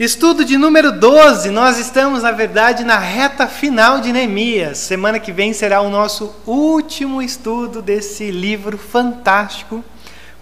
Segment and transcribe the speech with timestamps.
[0.00, 4.78] Estudo de número 12, nós estamos, na verdade, na reta final de Neemias.
[4.78, 9.84] Semana que vem será o nosso último estudo desse livro fantástico,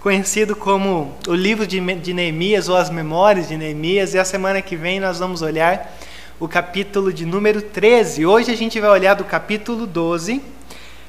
[0.00, 4.14] conhecido como o livro de, de Neemias ou as Memórias de Neemias.
[4.14, 5.92] E a semana que vem nós vamos olhar
[6.38, 8.24] o capítulo de número 13.
[8.24, 10.40] Hoje a gente vai olhar do capítulo 12,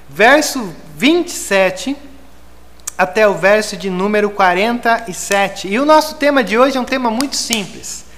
[0.09, 1.95] verso 27
[2.97, 5.67] até o verso de número 47.
[5.67, 8.08] E o nosso tema de hoje é um tema muito simples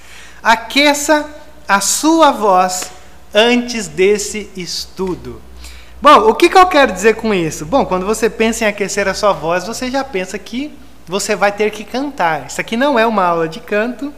[0.42, 1.28] aqueça
[1.68, 2.90] a sua voz
[3.34, 5.40] antes desse estudo.
[6.00, 7.64] Bom, o que, que eu quero dizer com isso?
[7.64, 11.52] Bom, quando você pensa em aquecer a sua voz, você já pensa que você vai
[11.52, 12.46] ter que cantar.
[12.46, 14.12] Isso aqui não é uma aula de canto,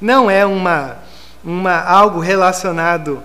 [0.00, 0.98] não é uma,
[1.42, 3.22] uma algo relacionado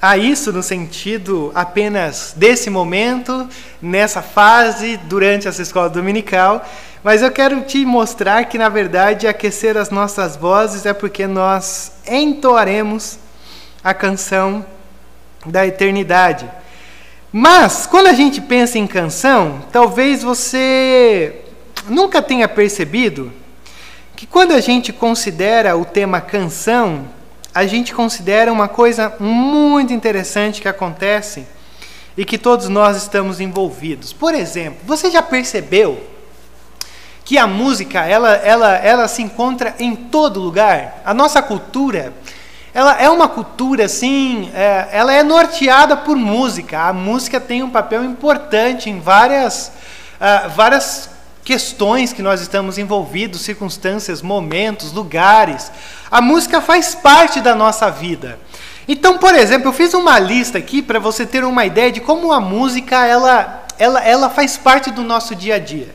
[0.00, 3.48] a isso no sentido apenas desse momento,
[3.82, 6.64] nessa fase, durante essa escola dominical,
[7.02, 11.92] mas eu quero te mostrar que, na verdade, aquecer as nossas vozes é porque nós
[12.06, 13.18] entoaremos
[13.82, 14.64] a canção
[15.46, 16.50] da eternidade.
[17.32, 21.42] Mas, quando a gente pensa em canção, talvez você
[21.88, 23.32] nunca tenha percebido
[24.16, 27.06] que quando a gente considera o tema canção,
[27.58, 31.44] a gente considera uma coisa muito interessante que acontece
[32.16, 34.12] e que todos nós estamos envolvidos.
[34.12, 36.00] Por exemplo, você já percebeu
[37.24, 41.02] que a música ela, ela, ela se encontra em todo lugar.
[41.04, 42.14] A nossa cultura
[42.72, 46.78] ela é uma cultura assim, é, ela é norteada por música.
[46.78, 49.72] A música tem um papel importante em várias,
[50.20, 51.10] uh, várias
[51.48, 55.72] questões que nós estamos envolvidos, circunstâncias, momentos, lugares.
[56.10, 58.38] A música faz parte da nossa vida.
[58.86, 62.34] Então, por exemplo, eu fiz uma lista aqui para você ter uma ideia de como
[62.34, 65.88] a música ela, ela, ela faz parte do nosso dia a dia.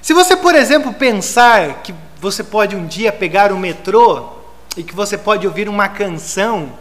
[0.00, 4.30] Se você, por exemplo, pensar que você pode um dia pegar o metrô
[4.74, 6.72] e que você pode ouvir uma canção,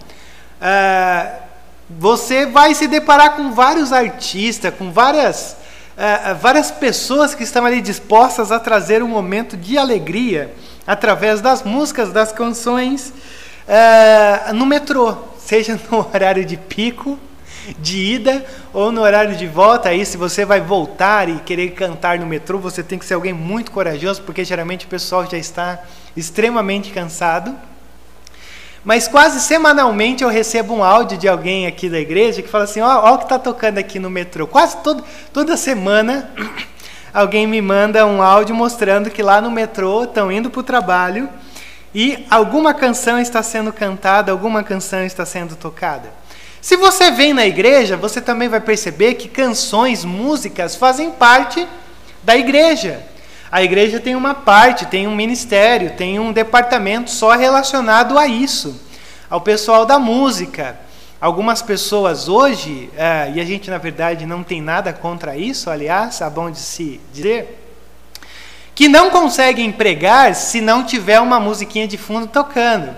[0.62, 1.42] uh,
[1.90, 5.58] você vai se deparar com vários artistas, com várias,
[5.98, 10.54] uh, várias pessoas que estão ali dispostas a trazer um momento de alegria
[10.86, 13.12] através das músicas, das canções
[13.68, 17.20] uh, no metrô, seja no horário de pico
[17.80, 19.90] de ida ou no horário de volta.
[19.90, 23.34] Aí, se você vai voltar e querer cantar no metrô, você tem que ser alguém
[23.34, 25.84] muito corajoso, porque geralmente o pessoal já está
[26.16, 27.54] extremamente cansado.
[28.88, 32.80] Mas quase semanalmente eu recebo um áudio de alguém aqui da igreja que fala assim:
[32.80, 34.48] ó, ó o que está tocando aqui no metrô.
[34.48, 35.04] Quase todo,
[35.34, 36.32] toda semana
[37.14, 41.28] alguém me manda um áudio mostrando que lá no metrô estão indo para o trabalho
[41.94, 46.10] e alguma canção está sendo cantada, alguma canção está sendo tocada.
[46.62, 51.68] Se você vem na igreja, você também vai perceber que canções, músicas fazem parte
[52.24, 53.06] da igreja.
[53.52, 58.80] A igreja tem uma parte, tem um ministério, tem um departamento só relacionado a isso,
[59.30, 60.78] ao pessoal da música.
[61.20, 66.20] Algumas pessoas hoje, é, e a gente na verdade não tem nada contra isso, aliás,
[66.22, 67.64] é bom de se dizer,
[68.76, 72.96] que não conseguem pregar se não tiver uma musiquinha de fundo tocando.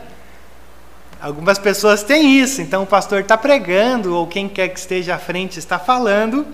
[1.22, 5.20] Algumas pessoas têm isso, então o pastor está pregando, ou quem quer que esteja à
[5.20, 6.46] frente está falando,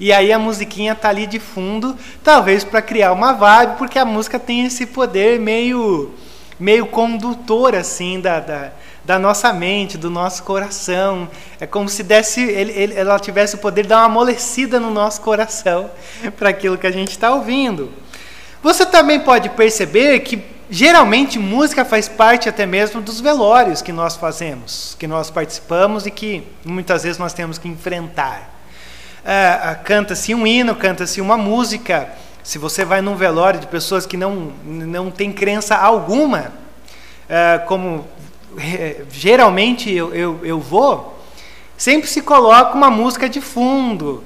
[0.00, 1.94] e aí a musiquinha está ali de fundo,
[2.24, 6.10] talvez para criar uma vibe, porque a música tem esse poder meio,
[6.58, 8.72] meio condutor assim da, da,
[9.04, 11.28] da nossa mente, do nosso coração.
[11.60, 14.90] É como se desse, ele, ele, ela tivesse o poder de dar uma amolecida no
[14.90, 15.90] nosso coração
[16.38, 17.92] para aquilo que a gente está ouvindo.
[18.62, 24.14] Você também pode perceber que Geralmente, música faz parte até mesmo dos velórios que nós
[24.14, 28.59] fazemos, que nós participamos e que muitas vezes nós temos que enfrentar.
[29.24, 32.08] É, canta-se um hino, canta-se uma música.
[32.42, 36.52] Se você vai num velório de pessoas que não, não têm crença alguma,
[37.28, 38.06] é, como
[39.10, 41.18] geralmente eu, eu, eu, vou,
[41.76, 44.24] sempre se coloca uma música de fundo,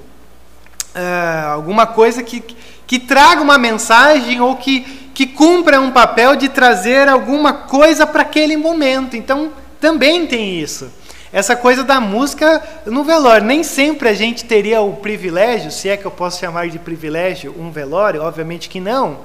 [0.95, 2.43] é, alguma coisa que,
[2.87, 8.23] que traga uma mensagem ou que que cumpra um papel de trazer alguma coisa para
[8.23, 9.17] aquele momento.
[9.17, 10.91] Então, também tem isso.
[11.35, 13.45] Essa coisa da música no velório.
[13.45, 17.53] Nem sempre a gente teria o privilégio, se é que eu posso chamar de privilégio
[17.59, 19.19] um velório, obviamente que não,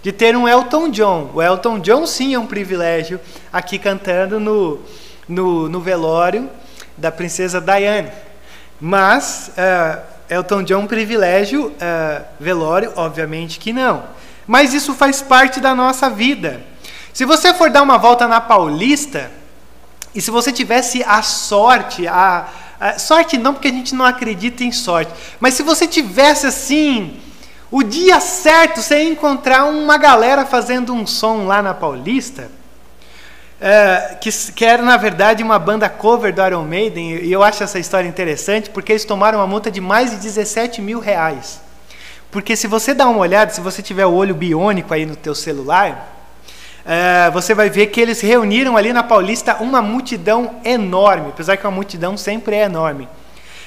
[0.00, 1.28] de ter um Elton John.
[1.34, 3.18] O Elton John sim é um privilégio
[3.52, 4.78] aqui cantando no,
[5.28, 6.48] no, no velório
[6.96, 8.12] da princesa Diane.
[8.80, 14.04] Mas uh, Elton John um privilégio, uh, velório, obviamente que não.
[14.46, 16.60] Mas isso faz parte da nossa vida.
[17.12, 19.32] Se você for dar uma volta na Paulista,
[20.16, 22.48] e se você tivesse a sorte, a,
[22.80, 27.20] a, sorte não porque a gente não acredita em sorte, mas se você tivesse assim,
[27.70, 32.50] o dia certo, você ia encontrar uma galera fazendo um som lá na Paulista,
[33.60, 37.62] é, que, que era na verdade uma banda cover do Iron Maiden, e eu acho
[37.62, 41.60] essa história interessante porque eles tomaram uma multa de mais de 17 mil reais.
[42.30, 45.34] Porque se você dá uma olhada, se você tiver o olho biônico aí no teu
[45.34, 46.15] celular,
[46.86, 51.66] é, você vai ver que eles reuniram ali na Paulista uma multidão enorme, apesar que
[51.66, 53.08] uma multidão sempre é enorme.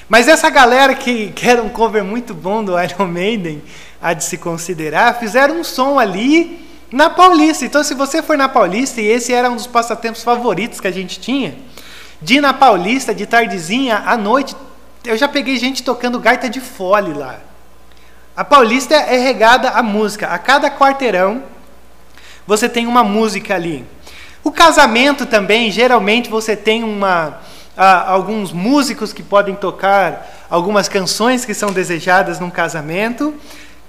[0.08, 3.62] Mas essa galera que, que era um cover muito bom do Iron Maiden,
[4.00, 7.64] há de se considerar, fizeram um som ali na Paulista.
[7.64, 10.90] Então, se você for na Paulista, e esse era um dos passatempos favoritos que a
[10.90, 11.54] gente tinha,
[12.22, 14.56] de ir na Paulista, de tardezinha, à noite,
[15.04, 17.38] eu já peguei gente tocando gaita de fole lá.
[18.34, 20.28] A Paulista é regada a música.
[20.28, 21.42] A cada quarteirão,
[22.50, 23.84] você tem uma música ali.
[24.42, 27.38] O casamento também, geralmente você tem uma,
[27.76, 33.32] alguns músicos que podem tocar algumas canções que são desejadas num casamento.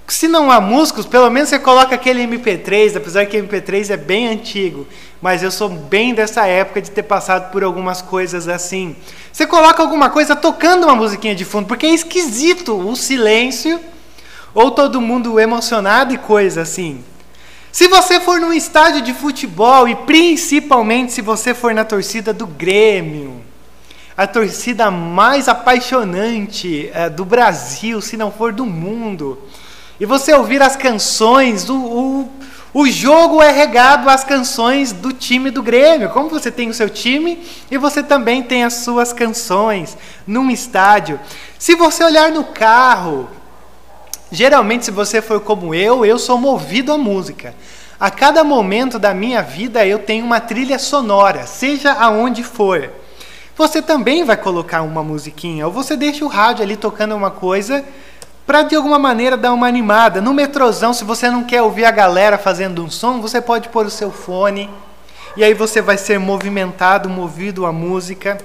[0.06, 3.96] Se não há músicos, pelo menos você coloca aquele MP3, apesar que o MP3 é
[3.96, 4.86] bem antigo,
[5.20, 8.94] mas eu sou bem dessa época de ter passado por algumas coisas assim.
[9.32, 13.80] Você coloca alguma coisa tocando uma musiquinha de fundo, porque é esquisito o silêncio
[14.54, 17.02] ou todo mundo emocionado e coisa assim.
[17.72, 22.46] Se você for num estádio de futebol e principalmente se você for na torcida do
[22.46, 23.42] Grêmio,
[24.14, 29.38] a torcida mais apaixonante é, do Brasil, se não for do mundo,
[29.98, 32.32] e você ouvir as canções, o, o,
[32.74, 36.10] o jogo é regado às canções do time do Grêmio.
[36.10, 39.96] Como você tem o seu time e você também tem as suas canções
[40.26, 41.18] num estádio.
[41.58, 43.30] Se você olhar no carro,
[44.32, 47.54] geralmente, se você for como eu, eu sou movido à música.
[48.00, 52.90] A cada momento da minha vida eu tenho uma trilha sonora, seja aonde for.
[53.56, 57.84] Você também vai colocar uma musiquinha, ou você deixa o rádio ali tocando uma coisa
[58.46, 60.20] para de alguma maneira dar uma animada.
[60.20, 63.86] No metrozão, se você não quer ouvir a galera fazendo um som, você pode pôr
[63.86, 64.68] o seu fone
[65.36, 68.38] e aí você vai ser movimentado, movido à música.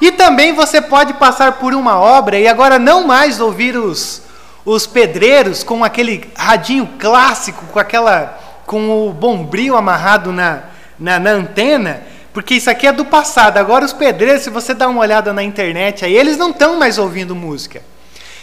[0.00, 4.22] E também você pode passar por uma obra e agora não mais ouvir os,
[4.68, 10.64] os pedreiros com aquele radinho clássico, com aquela com o bombril amarrado na,
[10.98, 12.02] na, na antena,
[12.34, 13.56] porque isso aqui é do passado.
[13.56, 16.98] Agora os pedreiros, se você dá uma olhada na internet, aí eles não estão mais
[16.98, 17.82] ouvindo música.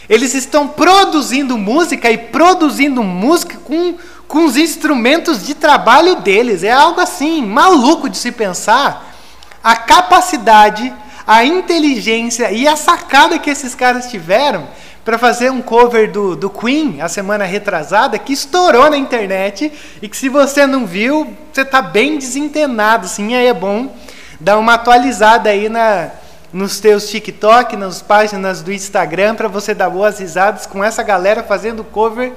[0.10, 3.95] Eles estão produzindo música e produzindo música com,
[4.27, 6.63] com os instrumentos de trabalho deles.
[6.63, 9.16] É algo assim, maluco de se pensar.
[9.63, 10.92] A capacidade,
[11.27, 14.68] a inteligência e a sacada que esses caras tiveram
[15.05, 19.71] para fazer um cover do, do Queen, a semana retrasada, que estourou na internet
[20.01, 23.07] e que se você não viu, você está bem desentenado.
[23.07, 23.95] Sim, aí é bom
[24.39, 26.09] dar uma atualizada aí na,
[26.51, 31.43] nos teus TikTok, nas páginas do Instagram, para você dar boas risadas com essa galera
[31.43, 32.33] fazendo cover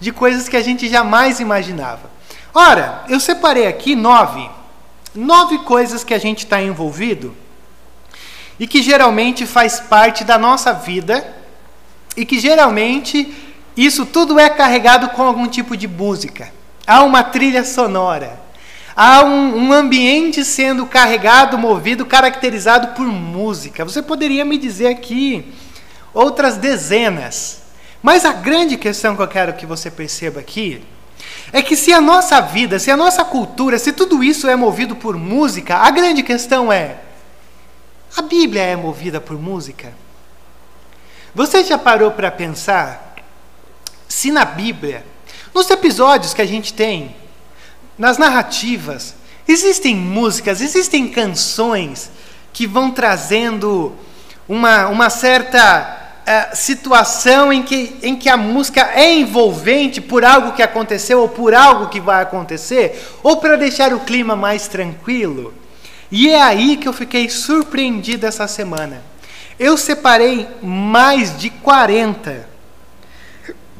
[0.00, 2.08] de coisas que a gente jamais imaginava.
[2.54, 4.48] Ora, eu separei aqui nove,
[5.14, 7.36] nove coisas que a gente está envolvido
[8.58, 11.44] e que geralmente faz parte da nossa vida
[12.16, 13.32] e que geralmente
[13.76, 16.52] isso tudo é carregado com algum tipo de música.
[16.86, 18.46] Há uma trilha sonora
[18.96, 23.84] há um, um ambiente sendo carregado, movido, caracterizado por música.
[23.84, 25.52] Você poderia me dizer aqui
[26.14, 27.62] outras dezenas.
[28.02, 30.82] Mas a grande questão que eu quero que você perceba aqui
[31.52, 34.96] é que se a nossa vida, se a nossa cultura, se tudo isso é movido
[34.96, 36.96] por música, a grande questão é:
[38.16, 39.92] a Bíblia é movida por música?
[41.36, 43.14] Você já parou para pensar
[44.08, 45.04] se na Bíblia,
[45.54, 47.14] nos episódios que a gente tem,
[47.98, 49.14] nas narrativas,
[49.46, 52.10] existem músicas, existem canções
[52.54, 53.92] que vão trazendo
[54.48, 60.52] uma, uma certa uh, situação em que, em que a música é envolvente por algo
[60.52, 65.52] que aconteceu ou por algo que vai acontecer, ou para deixar o clima mais tranquilo.
[66.10, 69.02] E é aí que eu fiquei surpreendido essa semana.
[69.58, 72.48] Eu separei mais de 40,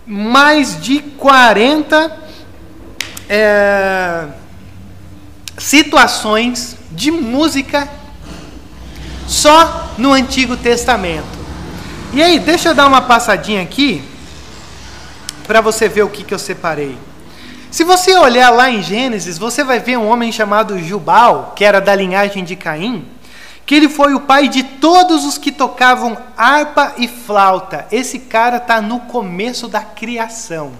[0.06, 2.16] mais de 40
[3.28, 4.26] é,
[5.58, 7.88] situações de música
[9.26, 11.36] só no Antigo Testamento.
[12.12, 14.02] E aí, deixa eu dar uma passadinha aqui
[15.46, 16.96] para você ver o que, que eu separei.
[17.70, 21.80] Se você olhar lá em Gênesis, você vai ver um homem chamado Jubal, que era
[21.80, 23.04] da linhagem de Caim,
[23.66, 27.86] que ele foi o pai de todos os que tocavam harpa e flauta.
[27.90, 30.72] Esse cara está no começo da criação.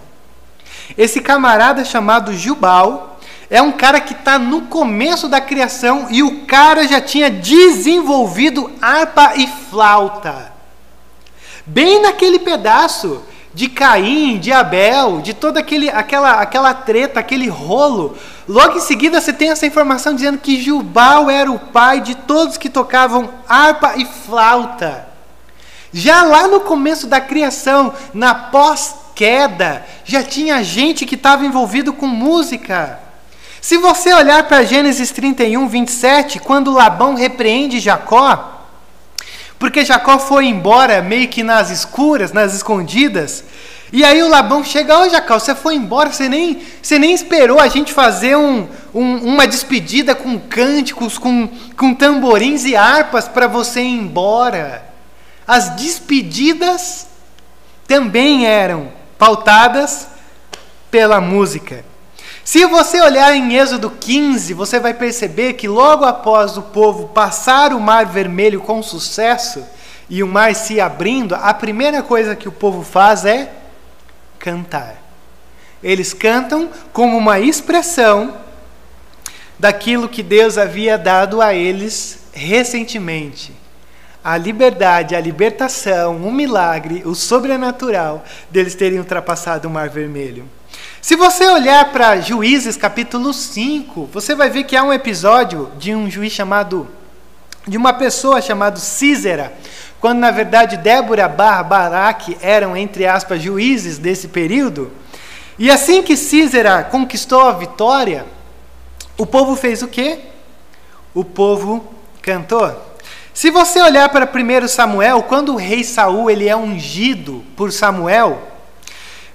[0.97, 3.19] Esse camarada chamado Jubal
[3.51, 8.71] é um cara que está no começo da criação e o cara já tinha desenvolvido
[8.81, 10.53] harpa e flauta.
[11.67, 13.23] Bem naquele pedaço
[13.57, 18.15] de Caim, de Abel, de toda aquele, aquela, aquela treta, aquele rolo.
[18.47, 22.59] Logo em seguida você tem essa informação dizendo que Jubal era o pai de todos
[22.59, 25.09] que tocavam harpa e flauta.
[25.91, 32.07] Já lá no começo da criação, na pós-queda, já tinha gente que estava envolvido com
[32.07, 33.01] música.
[33.63, 38.56] Se você olhar para Gênesis 31, 27, quando Labão repreende Jacó,
[39.59, 43.45] porque Jacó foi embora meio que nas escuras, nas escondidas.
[43.93, 47.61] E aí o Labão chega, ô Jacó, você foi embora, você nem, você nem esperou
[47.61, 53.47] a gente fazer um, um, uma despedida com cânticos, com, com tamborins e harpas para
[53.47, 54.85] você ir embora.
[55.47, 57.07] As despedidas
[57.87, 60.09] também eram pautadas
[60.91, 61.85] pela música.
[62.47, 67.73] Se você olhar em Êxodo 15, você vai perceber que logo após o povo passar
[67.73, 69.67] o Mar Vermelho com sucesso
[70.09, 73.53] e o mar se abrindo, a primeira coisa que o povo faz é
[74.39, 74.95] cantar.
[75.83, 78.37] Eles cantam como uma expressão
[79.59, 83.53] daquilo que Deus havia dado a eles recentemente.
[84.23, 90.49] A liberdade, a libertação, o milagre, o sobrenatural deles terem ultrapassado o Mar Vermelho.
[91.07, 95.95] Se você olhar para Juízes capítulo 5, você vai ver que há um episódio de
[95.95, 96.89] um juiz chamado,
[97.65, 99.53] de uma pessoa chamada Císera,
[100.01, 104.91] quando na verdade Débora barra Baraque eram, entre aspas, juízes desse período.
[105.57, 108.27] E assim que Císera conquistou a vitória,
[109.17, 110.19] o povo fez o quê?
[111.15, 111.85] O povo
[112.21, 112.97] cantou.
[113.33, 118.56] Se você olhar para 1 Samuel, quando o rei Saul ele é ungido por Samuel,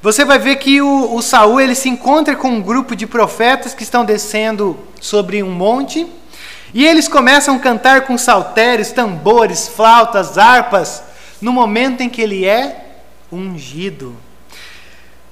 [0.02, 3.74] você vai ver que o, o Saul ele se encontra com um grupo de profetas
[3.74, 6.08] que estão descendo sobre um monte
[6.74, 11.04] e eles começam a cantar com saltérios, tambores, flautas, harpas,
[11.42, 13.00] no momento em que ele é
[13.32, 14.16] ungido.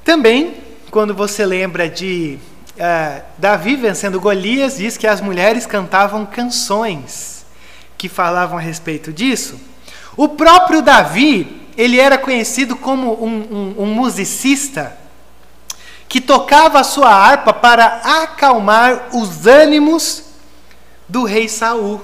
[0.04, 0.56] Também,
[0.92, 2.38] quando você lembra de
[2.76, 7.46] uh, Davi vencendo Golias, diz que as mulheres cantavam canções
[7.98, 9.60] que falavam a respeito disso.
[10.18, 14.98] O próprio Davi, ele era conhecido como um, um, um musicista
[16.08, 20.24] que tocava a sua harpa para acalmar os ânimos
[21.08, 22.02] do rei Saul.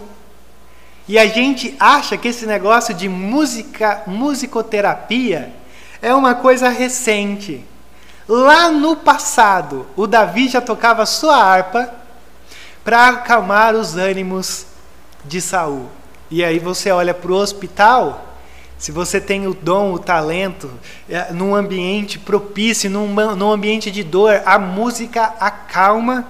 [1.08, 5.54] E a gente acha que esse negócio de música, musicoterapia
[6.02, 7.64] é uma coisa recente.
[8.28, 11.94] Lá no passado, o Davi já tocava sua harpa
[12.84, 14.66] para acalmar os ânimos
[15.24, 15.90] de Saul.
[16.30, 18.35] E aí você olha para o hospital
[18.78, 20.70] se você tem o dom, o talento,
[21.10, 26.28] é, num ambiente propício, num, num ambiente de dor, a música acalma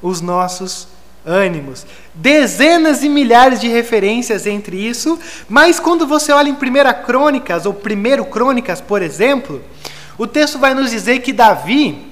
[0.00, 0.88] os nossos
[1.26, 1.84] ânimos.
[2.14, 7.72] Dezenas e milhares de referências entre isso, mas quando você olha em 1 Crônicas, ou
[7.72, 9.62] 1 Crônicas, por exemplo,
[10.16, 12.06] o texto vai nos dizer que Davi,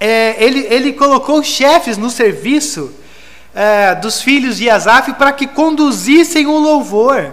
[0.00, 2.92] é, ele, ele colocou chefes no serviço
[3.54, 7.32] é, dos filhos de Asaf para que conduzissem o louvor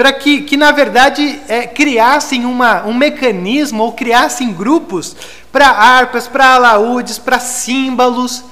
[0.00, 5.14] para que, que, na verdade, é, criassem uma, um mecanismo ou criassem grupos
[5.52, 8.42] para harpas, para alaúdes, para símbolos.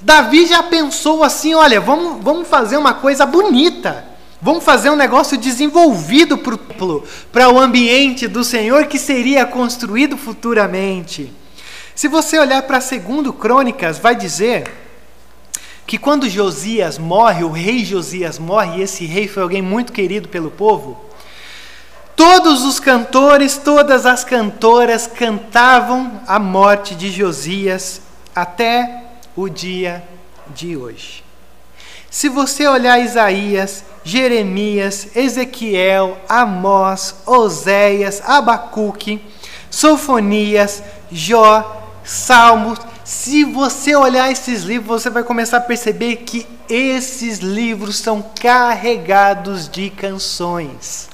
[0.00, 4.02] Davi já pensou assim: olha, vamos, vamos fazer uma coisa bonita.
[4.40, 6.38] Vamos fazer um negócio desenvolvido
[7.30, 11.30] para o ambiente do Senhor que seria construído futuramente.
[11.94, 14.83] Se você olhar para segundo Crônicas, vai dizer
[15.86, 20.28] que quando Josias morre, o rei Josias morre, e esse rei foi alguém muito querido
[20.28, 20.98] pelo povo,
[22.16, 28.00] todos os cantores, todas as cantoras cantavam a morte de Josias
[28.34, 29.02] até
[29.36, 30.02] o dia
[30.54, 31.22] de hoje.
[32.10, 39.20] Se você olhar Isaías, Jeremias, Ezequiel, Amós, Oséias, Abacuque,
[39.68, 47.38] Sofonias, Jó, Salmos, se você olhar esses livros, você vai começar a perceber que esses
[47.38, 51.10] livros são carregados de canções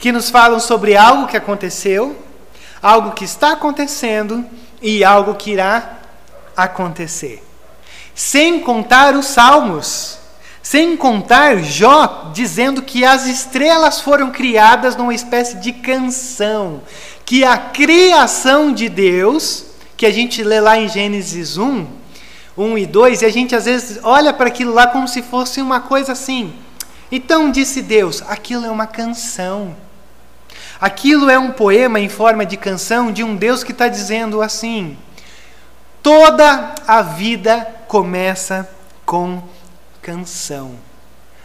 [0.00, 2.16] que nos falam sobre algo que aconteceu,
[2.82, 4.44] algo que está acontecendo
[4.82, 5.98] e algo que irá
[6.56, 7.40] acontecer.
[8.12, 10.18] Sem contar os salmos,
[10.60, 16.82] sem contar Jó dizendo que as estrelas foram criadas numa espécie de canção,
[17.24, 19.66] que a criação de Deus
[20.02, 21.86] que a gente lê lá em Gênesis 1,
[22.58, 25.62] 1 e 2, e a gente às vezes olha para aquilo lá como se fosse
[25.62, 26.52] uma coisa assim.
[27.08, 29.76] Então disse Deus: aquilo é uma canção.
[30.80, 34.98] Aquilo é um poema em forma de canção de um Deus que está dizendo assim:
[36.02, 38.68] toda a vida começa
[39.06, 39.40] com
[40.02, 40.72] canção.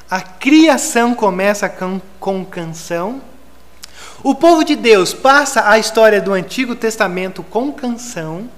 [0.10, 3.22] A criação começa com, com canção
[4.24, 8.50] O povo de Deus passa a história do Antigo Testamento com canção.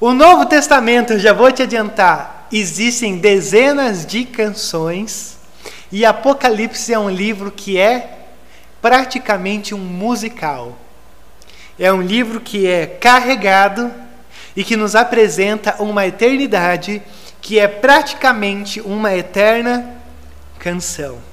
[0.00, 5.38] O Novo Testamento, já vou te adiantar, existem dezenas de canções.
[5.92, 8.18] E Apocalipse é um livro que é
[8.82, 10.76] praticamente um musical.
[11.78, 13.92] É um livro que é carregado
[14.56, 17.00] e que nos apresenta uma eternidade
[17.40, 19.94] que é praticamente uma eterna
[20.58, 21.29] canção.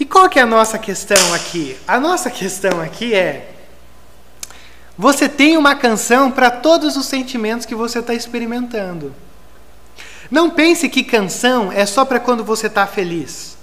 [0.00, 1.76] E qual que é a nossa questão aqui?
[1.86, 3.50] A nossa questão aqui é:
[4.96, 9.14] você tem uma canção para todos os sentimentos que você está experimentando.
[10.30, 13.56] Não pense que canção é só para quando você está feliz.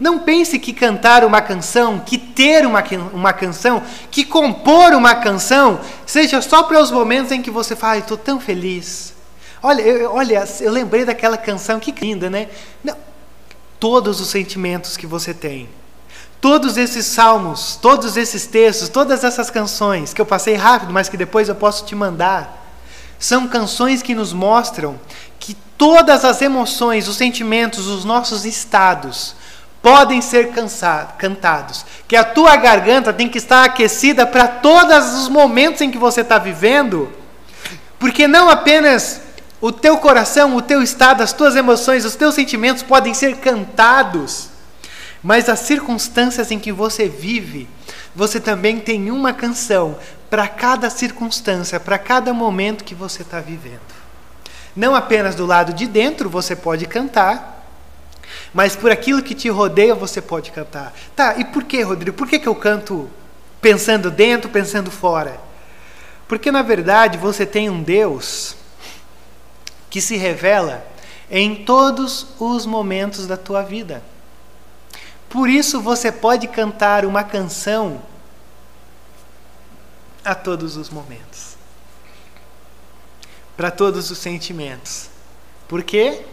[0.00, 2.82] Não pense que cantar uma canção, que ter uma,
[3.12, 7.98] uma canção, que compor uma canção, seja só para os momentos em que você fala,
[7.98, 9.12] estou tão feliz.
[9.60, 12.48] Olha, eu, olha, eu lembrei daquela canção, que linda, né?
[12.84, 12.96] Não,
[13.78, 15.68] todos os sentimentos que você tem.
[16.40, 21.16] Todos esses salmos, todos esses textos, todas essas canções que eu passei rápido, mas que
[21.16, 22.66] depois eu posso te mandar,
[23.18, 24.98] são canções que nos mostram
[25.40, 29.34] que todas as emoções, os sentimentos, os nossos estados
[29.82, 31.84] podem ser cansado, cantados.
[32.06, 36.20] Que a tua garganta tem que estar aquecida para todos os momentos em que você
[36.20, 37.12] está vivendo,
[37.98, 39.20] porque não apenas
[39.60, 44.50] o teu coração, o teu estado, as tuas emoções, os teus sentimentos podem ser cantados,
[45.22, 47.68] mas as circunstâncias em que você vive,
[48.14, 49.98] você também tem uma canção
[50.30, 53.80] para cada circunstância, para cada momento que você está vivendo.
[54.76, 57.66] Não apenas do lado de dentro você pode cantar,
[58.54, 60.94] mas por aquilo que te rodeia você pode cantar.
[61.16, 62.16] Tá, e por que, Rodrigo?
[62.16, 63.10] Por que, que eu canto
[63.60, 65.40] pensando dentro, pensando fora?
[66.28, 68.57] Porque na verdade você tem um Deus
[69.90, 70.86] que se revela
[71.30, 74.02] em todos os momentos da tua vida.
[75.28, 78.00] Por isso você pode cantar uma canção
[80.24, 81.56] a todos os momentos.
[83.56, 85.10] Para todos os sentimentos.
[85.66, 86.24] Por quê?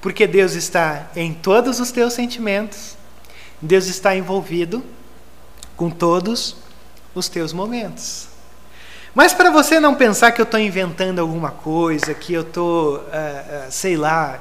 [0.00, 2.96] Porque Deus está em todos os teus sentimentos.
[3.60, 4.82] Deus está envolvido
[5.76, 6.56] com todos
[7.14, 8.29] os teus momentos.
[9.14, 12.98] Mas para você não pensar que eu estou inventando alguma coisa, que eu estou, uh,
[12.98, 14.40] uh, sei lá,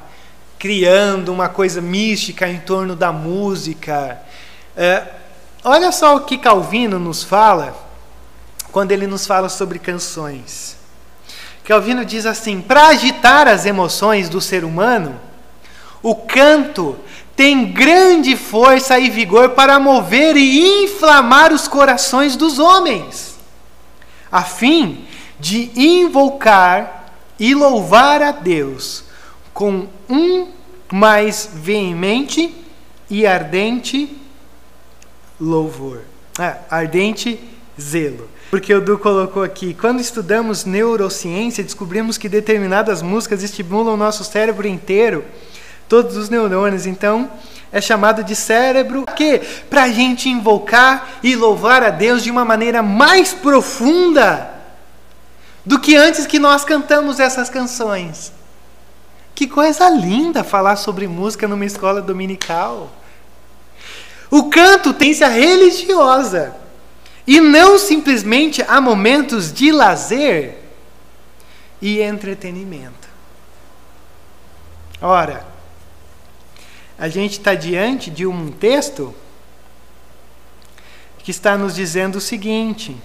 [0.60, 4.22] criando uma coisa mística em torno da música.
[4.78, 5.08] Uh,
[5.64, 7.76] olha só o que Calvino nos fala
[8.72, 10.78] quando ele nos fala sobre canções.
[11.64, 15.20] Calvino diz assim: para agitar as emoções do ser humano,
[16.04, 16.96] o canto
[17.36, 23.29] tem grande força e vigor para mover e inflamar os corações dos homens
[24.32, 25.06] a fim
[25.40, 29.06] de invocar e louvar a Deus
[29.54, 30.48] com um
[30.92, 32.54] mais veemente
[33.10, 34.16] e ardente
[35.40, 36.02] louvor.
[36.38, 37.40] Ah, ardente
[37.80, 38.30] zelo.
[38.50, 44.24] Porque o Du colocou aqui, quando estudamos neurociência, descobrimos que determinadas músicas estimulam o nosso
[44.24, 45.24] cérebro inteiro,
[45.88, 46.86] todos os neurônios.
[46.86, 47.30] Então,
[47.72, 52.44] é chamado de cérebro que para a gente invocar e louvar a Deus de uma
[52.44, 54.50] maneira mais profunda
[55.66, 58.32] do que antes que nós cantamos essas canções.
[59.36, 62.92] Que coisa linda falar sobre música numa escola dominical.
[64.32, 66.56] O canto tem se religiosa
[67.26, 70.58] e não simplesmente a momentos de lazer
[71.82, 73.08] e entretenimento.
[75.02, 75.46] Ora,
[77.00, 79.16] a gente está diante de um texto
[81.20, 82.98] que está nos dizendo o seguinte: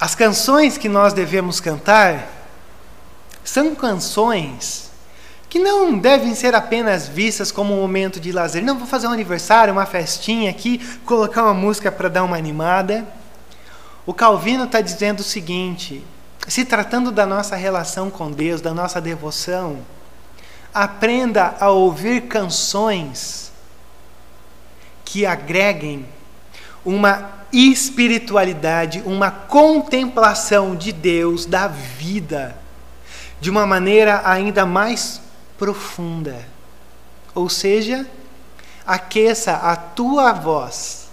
[0.00, 2.28] as canções que nós devemos cantar
[3.44, 4.90] são canções
[5.48, 8.62] que não devem ser apenas vistas como um momento de lazer.
[8.62, 13.06] Não, vou fazer um aniversário, uma festinha aqui, colocar uma música para dar uma animada.
[14.04, 16.04] O Calvino está dizendo o seguinte:
[16.48, 19.78] se tratando da nossa relação com Deus, da nossa devoção,
[20.80, 23.50] Aprenda a ouvir canções
[25.04, 26.06] que agreguem
[26.84, 32.56] uma espiritualidade, uma contemplação de Deus, da vida,
[33.40, 35.20] de uma maneira ainda mais
[35.58, 36.46] profunda.
[37.34, 38.06] Ou seja,
[38.86, 41.08] aqueça a tua voz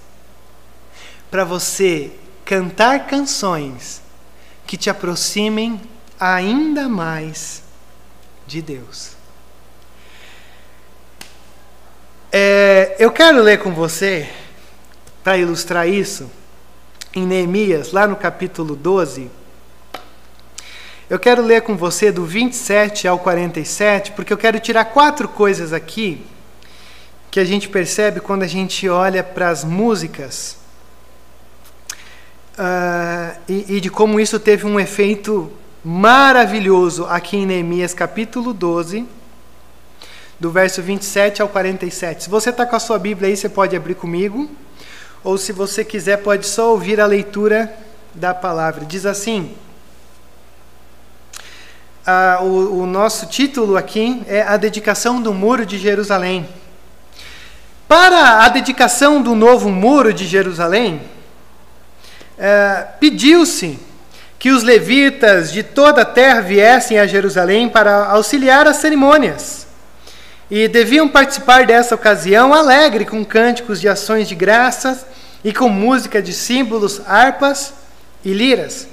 [1.32, 2.12] para você
[2.46, 4.00] cantar canções
[4.68, 5.82] que te aproximem
[6.20, 7.64] ainda mais
[8.46, 9.15] de Deus.
[12.38, 14.28] É, eu quero ler com você,
[15.24, 16.30] para ilustrar isso,
[17.16, 19.32] em Neemias, lá no capítulo 12.
[21.10, 25.72] Eu quero ler com você do 27 ao 47, porque eu quero tirar quatro coisas
[25.72, 26.26] aqui
[27.32, 30.58] que a gente percebe quando a gente olha para as músicas
[32.60, 35.50] uh, e, e de como isso teve um efeito
[35.82, 39.06] maravilhoso aqui em Neemias capítulo 12,
[40.40, 42.24] do verso 27 ao 47.
[42.24, 44.50] Se você está com a sua Bíblia aí, você pode abrir comigo,
[45.24, 47.74] ou se você quiser, pode só ouvir a leitura
[48.14, 48.86] da palavra.
[48.86, 49.56] Diz assim:
[52.06, 56.48] ah, o, o nosso título aqui é A Dedicação do Muro de Jerusalém.
[57.88, 61.02] Para a dedicação do novo muro de Jerusalém,
[62.38, 63.80] é, pediu-se
[64.38, 69.65] que os levitas de toda a terra viessem a Jerusalém para auxiliar as cerimônias.
[70.50, 75.06] E deviam participar dessa ocasião alegre com cânticos de ações de graças
[75.44, 77.74] e com música de símbolos, harpas
[78.24, 78.88] e liras.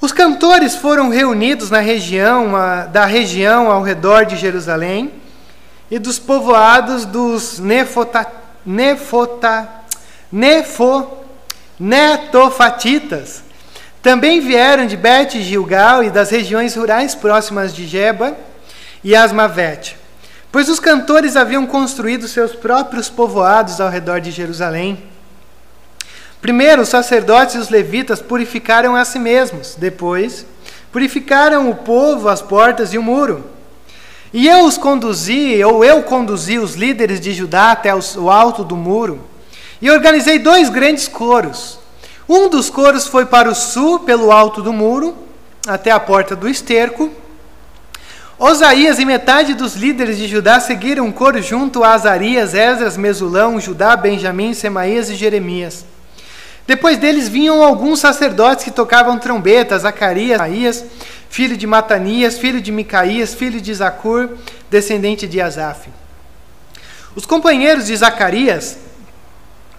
[0.00, 2.52] Os cantores foram reunidos na região
[2.92, 5.12] da região ao redor de Jerusalém
[5.90, 8.26] e dos povoados dos Nefota,
[8.64, 9.68] Nefota,
[10.30, 11.06] Nefo,
[11.78, 13.42] Netofatitas.
[14.02, 18.36] Também vieram de Bet Gilgal e das regiões rurais próximas de Jeba
[19.02, 19.96] e Asmavete,
[20.56, 25.02] pois os cantores haviam construído seus próprios povoados ao redor de Jerusalém.
[26.40, 29.74] Primeiro, os sacerdotes e os levitas purificaram a si mesmos.
[29.76, 30.46] Depois,
[30.90, 33.44] purificaram o povo, as portas e o muro.
[34.32, 38.76] E eu os conduzi, ou eu conduzi os líderes de Judá até o alto do
[38.76, 39.20] muro,
[39.82, 41.78] e organizei dois grandes coros.
[42.26, 45.14] Um dos coros foi para o sul, pelo alto do muro,
[45.66, 47.12] até a porta do esterco.
[48.38, 53.96] Osaías e metade dos líderes de Judá seguiram coro junto a Azarias, Esdras, Mesulão, Judá,
[53.96, 55.86] Benjamim, Semaías e Jeremias.
[56.66, 60.84] Depois deles vinham alguns sacerdotes que tocavam trombetas, Zacarias, Isaías,
[61.30, 64.28] filho de Matanias, filho de Micaías, filho de Zacur,
[64.68, 65.88] descendente de Asaf.
[67.14, 68.76] Os companheiros de Zacarias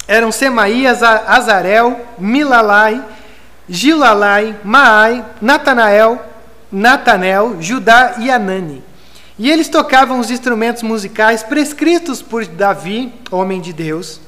[0.07, 3.03] eram Semaías, Azarel, Milalai,
[3.69, 6.26] Gilalai, Maai, Natanael,
[6.71, 8.83] Natanel, Judá e Anani.
[9.39, 14.19] E eles tocavam os instrumentos musicais prescritos por Davi, homem de Deus.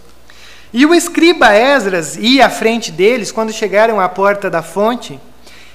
[0.72, 5.20] E o escriba Esdras ia à frente deles quando chegaram à porta da fonte,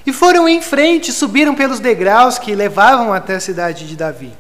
[0.07, 4.33] e foram em frente, subiram pelos degraus que levavam até a cidade de Davi.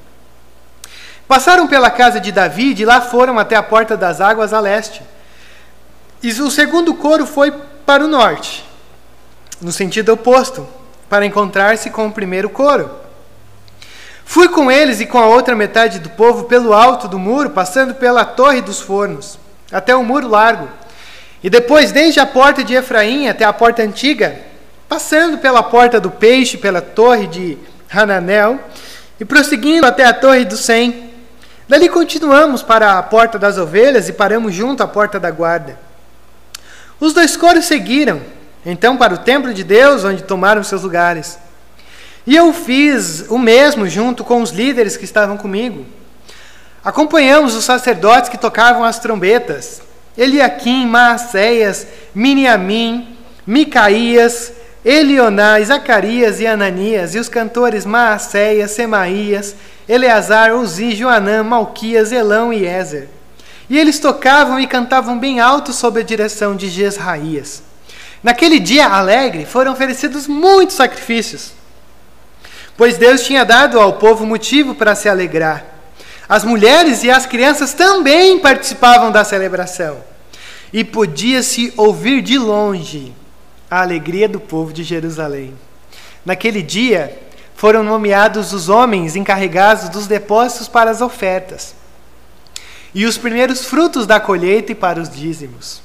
[1.26, 4.60] Passaram pela casa de Davi e de lá foram até a porta das águas a
[4.60, 5.02] leste.
[6.22, 7.50] E o segundo coro foi
[7.84, 8.64] para o norte,
[9.60, 10.68] no sentido oposto,
[11.14, 12.90] para encontrar-se com o primeiro coro.
[14.24, 17.94] Fui com eles e com a outra metade do povo pelo alto do muro, passando
[17.94, 19.38] pela torre dos fornos
[19.70, 20.68] até o muro largo.
[21.40, 24.40] E depois, desde a porta de Efraim até a porta antiga,
[24.88, 27.56] passando pela porta do peixe, pela torre de
[27.88, 28.58] Hananel,
[29.20, 31.12] e prosseguindo até a torre do Sem.
[31.68, 35.78] Dali continuamos para a porta das ovelhas e paramos junto à porta da guarda.
[36.98, 38.20] Os dois coros seguiram,
[38.64, 41.38] então, para o templo de Deus, onde tomaram seus lugares.
[42.26, 45.84] E eu fiz o mesmo junto com os líderes que estavam comigo.
[46.82, 49.82] Acompanhamos os sacerdotes que tocavam as trombetas.
[50.16, 59.54] Eliaquim, Maacéias, Miniamim, Micaías, Elioná, Zacarias e Ananias, e os cantores Maacéias, Semaías,
[59.86, 63.08] Eleazar, Uzi, Joanã, Malquias, Elão e Ezer.
[63.68, 67.62] E eles tocavam e cantavam bem alto sob a direção de Jesraías.
[68.24, 71.52] Naquele dia alegre foram oferecidos muitos sacrifícios,
[72.74, 75.62] pois Deus tinha dado ao povo motivo para se alegrar.
[76.26, 79.98] As mulheres e as crianças também participavam da celebração.
[80.72, 83.12] E podia-se ouvir de longe
[83.70, 85.52] a alegria do povo de Jerusalém.
[86.24, 87.16] Naquele dia,
[87.54, 91.74] foram nomeados os homens encarregados dos depósitos para as ofertas,
[92.94, 95.82] e os primeiros frutos da colheita e para os dízimos.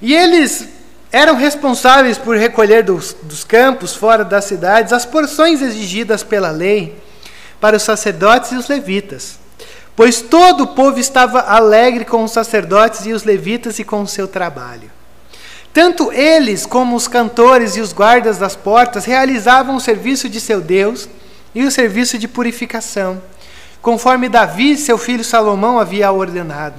[0.00, 0.77] E eles
[1.10, 6.96] eram responsáveis por recolher dos, dos campos fora das cidades as porções exigidas pela lei
[7.60, 9.38] para os sacerdotes e os levitas
[9.98, 14.06] pois todo o povo estava alegre com os sacerdotes e os levitas e com o
[14.06, 14.88] seu trabalho.
[15.74, 20.60] Tanto eles como os cantores e os guardas das portas realizavam o serviço de seu
[20.60, 21.08] Deus
[21.52, 23.20] e o serviço de purificação,
[23.82, 26.76] conforme Davi, seu filho Salomão, havia ordenado.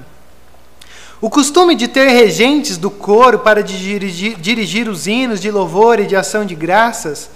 [1.21, 6.05] O costume de ter regentes do coro para dirigir, dirigir os hinos de louvor e
[6.07, 7.29] de ação de graças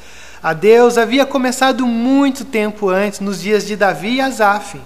[0.43, 4.77] a Deus havia começado muito tempo antes, nos dias de Davi e Asaf.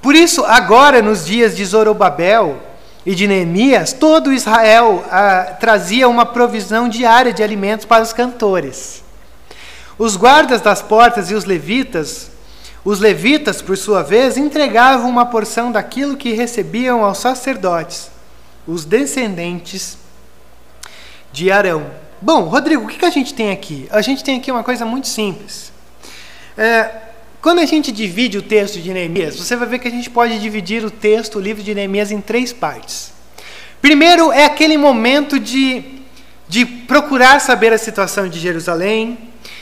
[0.00, 2.56] Por isso, agora, nos dias de Zorobabel
[3.04, 9.02] e de Neemias, todo Israel ah, trazia uma provisão diária de alimentos para os cantores.
[9.98, 12.30] Os guardas das portas e os levitas
[12.84, 18.10] Os levitas, por sua vez, entregavam uma porção daquilo que recebiam aos sacerdotes,
[18.66, 19.96] os descendentes
[21.32, 21.90] de Arão.
[22.20, 23.88] Bom, Rodrigo, o que, a gente tem aqui?
[23.90, 25.72] A gente tem aqui uma coisa muito simples.
[26.58, 26.90] É,
[27.40, 30.38] quando a gente divide o texto de Neemias, você vai ver que a gente pode
[30.38, 33.12] dividir o texto, o livro de Neemias, em três partes.
[33.80, 35.84] Primeiro é aquele momento de,
[36.48, 39.18] de procurar saber a situação de Jerusalém,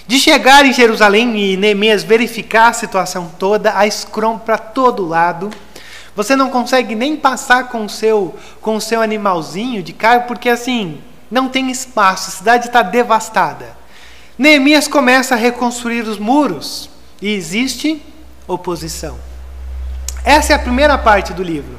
[0.06, 5.50] de chegar em Jerusalém e Neemias verificar a situação toda, a escrom para todo lado.
[6.14, 10.48] Você não consegue nem passar com o seu com o seu animalzinho de carro porque
[10.48, 13.74] assim não tem espaço, a cidade está devastada.
[14.36, 18.02] Neemias começa a reconstruir os muros e existe
[18.46, 19.18] oposição.
[20.24, 21.78] Essa é a primeira parte do livro.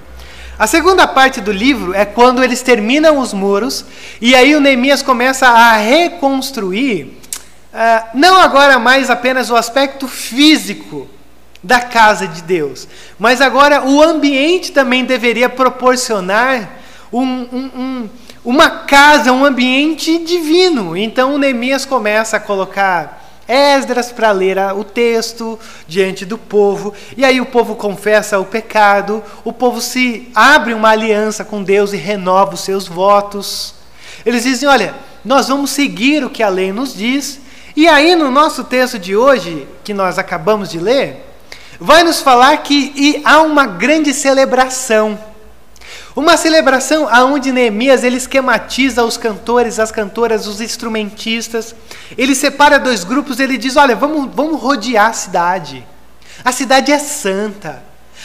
[0.58, 3.86] A segunda parte do livro é quando eles terminam os muros
[4.22, 7.23] e aí o Neemias começa a reconstruir
[7.74, 11.08] Uh, não agora mais apenas o aspecto físico
[11.64, 16.70] da casa de Deus, mas agora o ambiente também deveria proporcionar
[17.12, 18.10] um, um, um,
[18.46, 20.96] uma casa, um ambiente divino.
[20.96, 27.42] Então Neemias começa a colocar Esdras para ler o texto diante do povo, e aí
[27.42, 32.54] o povo confessa o pecado, o povo se abre uma aliança com Deus e renova
[32.54, 33.74] os seus votos.
[34.26, 34.94] Eles dizem: Olha,
[35.26, 37.42] nós vamos seguir o que a lei nos diz,
[37.76, 41.26] e aí, no nosso texto de hoje, que nós acabamos de ler,
[41.80, 45.18] vai nos falar que há uma grande celebração.
[46.16, 51.74] Uma celebração aonde Neemias ele esquematiza os cantores, as cantoras, os instrumentistas.
[52.16, 55.84] Ele separa dois grupos, ele diz: "Olha, vamos, vamos rodear a cidade.
[56.46, 57.82] A cidade é santa.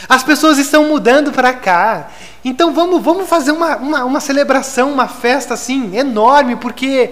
[0.07, 2.09] As pessoas estão mudando para cá.
[2.45, 7.09] Então vamos, vamos fazer uma, uma, uma celebração, uma festa assim enorme, porque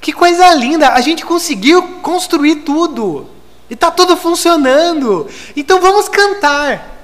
[0.00, 0.90] que coisa linda!
[0.90, 3.28] A gente conseguiu construir tudo.
[3.68, 5.28] E está tudo funcionando.
[5.56, 6.98] Então vamos cantar.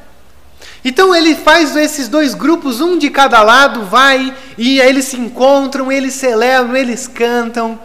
[0.84, 5.90] Então ele faz esses dois grupos, um de cada lado, vai e eles se encontram,
[5.90, 7.78] eles celebram, eles cantam.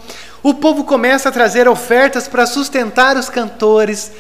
[0.44, 4.12] O povo começa a trazer ofertas para sustentar os cantores.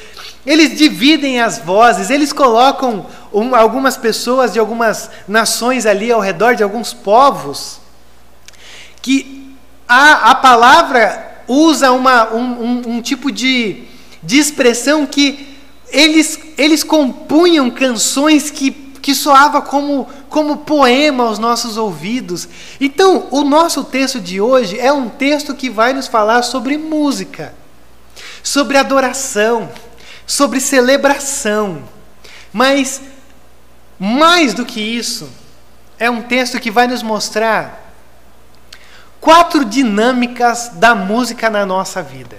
[0.46, 6.56] Eles dividem as vozes, eles colocam um, algumas pessoas de algumas nações ali ao redor
[6.56, 7.80] de alguns povos
[9.02, 9.41] que
[9.94, 13.84] a, a palavra usa uma, um, um, um tipo de,
[14.24, 15.58] de expressão que
[15.90, 22.48] eles, eles compunham canções que, que soava como, como poema aos nossos ouvidos.
[22.80, 27.54] Então, o nosso texto de hoje é um texto que vai nos falar sobre música,
[28.42, 29.70] sobre adoração,
[30.26, 31.84] sobre celebração.
[32.54, 33.02] Mas,
[34.00, 35.30] mais do que isso,
[36.00, 37.91] é um texto que vai nos mostrar
[39.22, 42.38] quatro dinâmicas da música na nossa vida.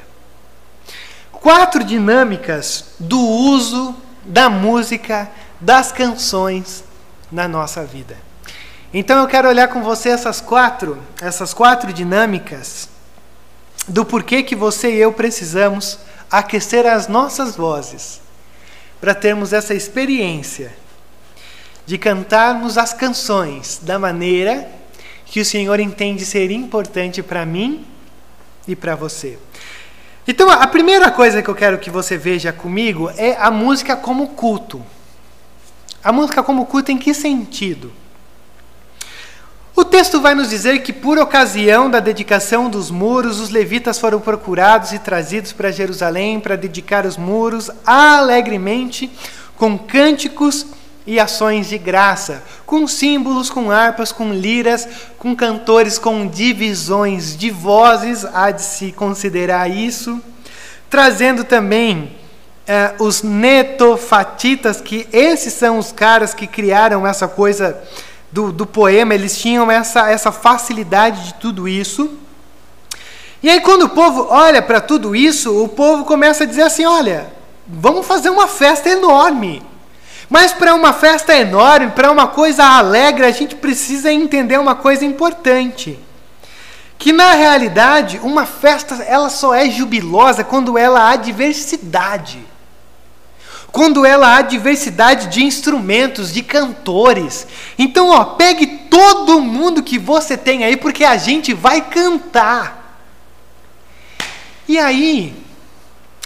[1.30, 6.84] Quatro dinâmicas do uso da música, das canções
[7.30, 8.16] na nossa vida.
[8.92, 12.88] Então eu quero olhar com você essas quatro, essas quatro dinâmicas
[13.88, 15.98] do porquê que você e eu precisamos
[16.30, 18.20] aquecer as nossas vozes
[19.00, 20.72] para termos essa experiência
[21.86, 24.68] de cantarmos as canções da maneira
[25.32, 27.86] que o Senhor entende ser importante para mim
[28.68, 29.38] e para você.
[30.28, 34.28] Então, a primeira coisa que eu quero que você veja comigo é a música como
[34.28, 34.84] culto.
[36.04, 37.90] A música como culto em que sentido?
[39.74, 44.20] O texto vai nos dizer que, por ocasião da dedicação dos muros, os levitas foram
[44.20, 49.10] procurados e trazidos para Jerusalém para dedicar os muros alegremente,
[49.56, 50.66] com cânticos
[51.06, 54.88] e ações de graça, com símbolos, com harpas, com liras,
[55.18, 60.20] com cantores, com divisões de vozes, há de se considerar isso,
[60.88, 62.12] trazendo também
[62.66, 67.82] eh, os netofatitas, que esses são os caras que criaram essa coisa
[68.30, 72.10] do, do poema, eles tinham essa, essa facilidade de tudo isso.
[73.42, 76.84] E aí, quando o povo olha para tudo isso, o povo começa a dizer assim:
[76.84, 77.32] olha,
[77.66, 79.62] vamos fazer uma festa enorme
[80.32, 85.04] mas para uma festa enorme, para uma coisa alegre, a gente precisa entender uma coisa
[85.04, 85.98] importante.
[86.96, 92.42] Que na realidade, uma festa ela só é jubilosa quando ela há diversidade.
[93.70, 97.46] Quando ela há diversidade de instrumentos, de cantores.
[97.78, 103.02] Então, ó, pegue todo mundo que você tem aí, porque a gente vai cantar.
[104.66, 105.36] E aí,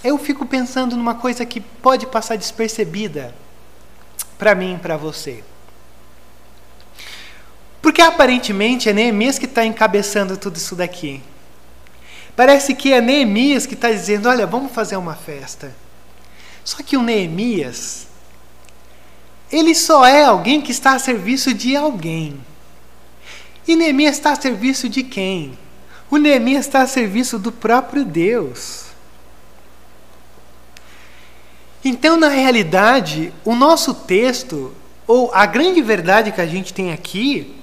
[0.04, 3.34] eu fico pensando numa coisa que pode passar despercebida
[4.38, 5.42] para mim e para você.
[7.80, 11.22] Porque aparentemente é Neemias que está encabeçando tudo isso daqui.
[12.34, 15.74] Parece que é Neemias que está dizendo: olha, vamos fazer uma festa.
[16.64, 18.08] Só que o Neemias,
[19.52, 22.38] ele só é alguém que está a serviço de alguém.
[23.68, 25.56] E Neemias está a serviço de quem?
[26.10, 28.85] O Neemias está a serviço do próprio Deus.
[31.84, 34.72] Então, na realidade, o nosso texto,
[35.06, 37.54] ou a grande verdade que a gente tem aqui,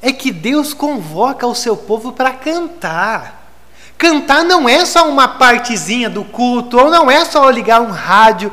[0.00, 3.50] é que Deus convoca o seu povo para cantar.
[3.96, 8.50] Cantar não é só uma partezinha do culto, ou não é só ligar um rádio.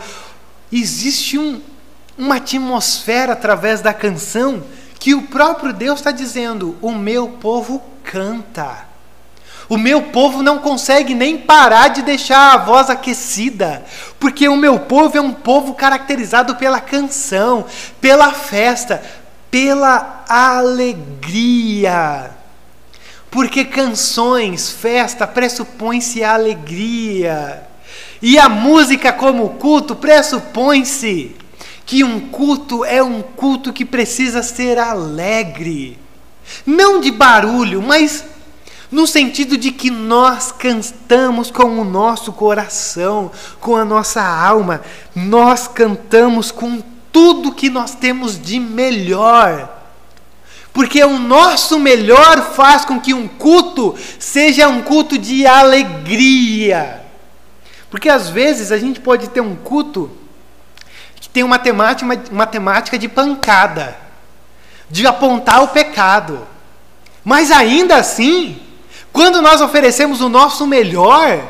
[0.72, 1.60] Existe um,
[2.18, 4.64] uma atmosfera através da canção
[5.00, 8.89] que o próprio Deus está dizendo: o meu povo canta.
[9.70, 13.86] O meu povo não consegue nem parar de deixar a voz aquecida,
[14.20, 17.64] porque o meu povo é um povo caracterizado pela canção,
[18.02, 19.02] pela festa,
[19.52, 22.32] pela alegria.
[23.30, 27.64] Porque canções, festa, pressupõe-se a alegria.
[28.22, 31.36] E a música como culto pressupõe-se
[31.86, 35.98] que um culto é um culto que precisa ser alegre.
[36.66, 38.26] Não de barulho, mas
[38.92, 44.82] no sentido de que nós cantamos com o nosso coração, com a nossa alma,
[45.16, 49.78] nós cantamos com tudo que nós temos de melhor.
[50.74, 57.02] Porque o nosso melhor faz com que um culto seja um culto de alegria.
[57.92, 60.12] Porque às vezes a gente pode ter um culto
[61.16, 63.98] que tem uma temática, uma, uma temática de pancada,
[64.90, 66.48] de apontar o pecado.
[67.24, 68.60] Mas ainda assim,
[69.12, 71.42] quando nós oferecemos o nosso melhor,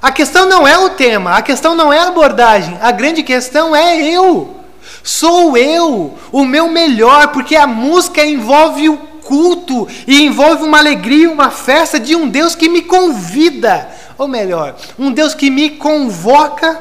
[0.00, 3.74] a questão não é o tema, a questão não é a abordagem, a grande questão
[3.74, 4.56] é eu.
[5.02, 11.30] Sou eu, o meu melhor, porque a música envolve o culto e envolve uma alegria,
[11.30, 16.80] uma festa de um Deus que me convida, ou melhor, um Deus que me convoca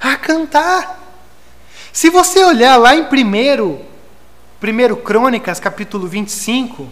[0.00, 0.98] a cantar.
[1.92, 3.80] Se você olhar lá em primeiro,
[4.60, 6.88] primeiro Crônicas, capítulo 25,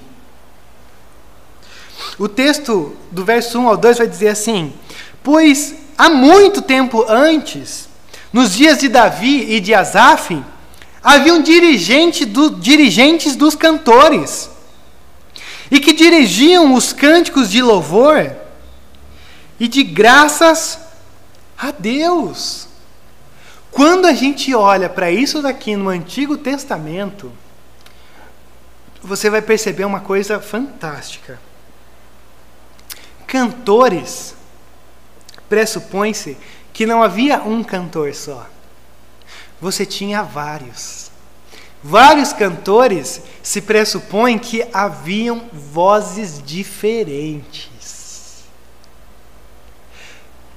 [2.19, 4.73] o texto do verso 1 ao 2 vai dizer assim:
[5.23, 7.89] Pois há muito tempo antes
[8.33, 10.43] nos dias de Davi e de Asaf,
[11.03, 14.51] haviam dirigente do, dirigentes dos cantores,
[15.71, 18.31] e que dirigiam os cânticos de louvor
[19.59, 20.79] e de graças
[21.57, 22.69] a Deus.
[23.71, 27.33] Quando a gente olha para isso daqui no Antigo Testamento,
[29.03, 31.39] você vai perceber uma coisa fantástica.
[33.27, 34.35] Cantores
[35.49, 36.37] pressupõe-se
[36.73, 38.47] que não havia um cantor só.
[39.61, 41.11] Você tinha vários.
[41.83, 47.77] Vários cantores se pressupõe que haviam vozes diferentes.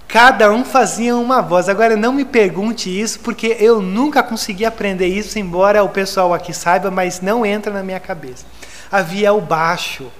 [0.07, 1.69] Cada um fazia uma voz.
[1.69, 6.51] Agora não me pergunte isso, porque eu nunca consegui aprender isso, embora o pessoal aqui
[6.51, 8.43] saiba, mas não entra na minha cabeça.
[8.91, 10.11] Havia o baixo,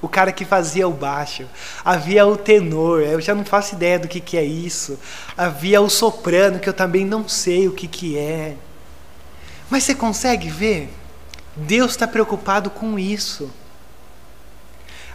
[0.00, 1.46] o cara que fazia o baixo.
[1.84, 4.98] Havia o tenor, eu já não faço ideia do que, que é isso.
[5.36, 8.54] Havia o soprano, que eu também não sei o que, que é.
[9.70, 10.92] Mas você consegue ver?
[11.56, 13.50] Deus está preocupado com isso.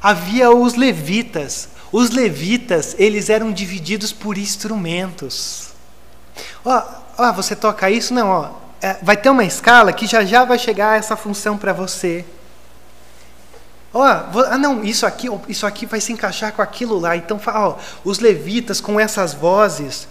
[0.02, 1.70] Havia os levitas.
[1.92, 5.70] Os levitas, eles eram divididos por instrumentos.
[6.66, 6.84] Ó,
[7.18, 8.14] ó você toca isso?
[8.14, 8.50] Não, ó.
[8.82, 12.26] É, vai ter uma escala que já já vai chegar essa função para você.
[13.94, 17.16] Ó, ah não, isso aqui, isso aqui vai se encaixar com aquilo lá.
[17.18, 17.40] Então,
[18.04, 20.08] os levitas com essas vozes.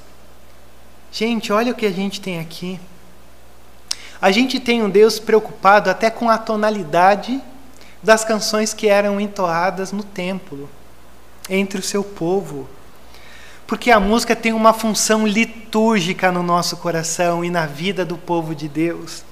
[1.11, 2.79] Gente, olha o que a gente tem aqui.
[4.21, 7.41] A gente tem um Deus preocupado até com a tonalidade
[8.03, 10.69] das canções que eram entoadas no templo,
[11.49, 12.69] entre o seu povo.
[13.67, 18.55] Porque a música tem uma função litúrgica no nosso coração e na vida do povo
[18.55, 19.25] de Deus.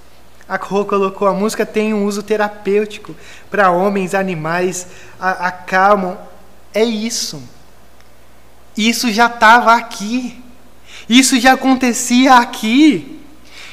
[0.49, 3.15] A Rô colocou a música tem um uso terapêutico
[3.51, 4.87] para homens, animais,
[5.21, 6.17] acalmam.
[6.73, 7.43] É isso.
[8.75, 10.43] Isso já estava aqui.
[11.07, 13.21] Isso já acontecia aqui.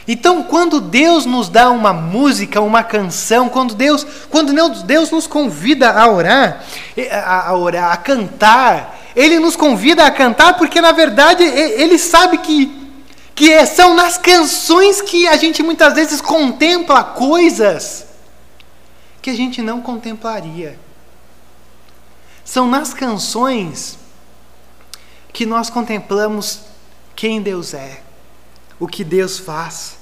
[0.08, 5.92] Então, quando Deus nos dá uma música, uma canção, quando Deus, quando Deus nos convida
[5.92, 6.64] a orar,
[7.10, 12.38] a, a orar, a cantar, Ele nos convida a cantar porque, na verdade, Ele sabe
[12.40, 12.85] que
[13.36, 18.06] que é, são nas canções que a gente muitas vezes contempla coisas
[19.22, 20.80] que a gente não contemplaria.
[22.46, 24.00] São nas canções
[25.34, 26.62] que nós contemplamos
[27.14, 28.02] quem Deus é,
[28.80, 29.98] o que Deus faz.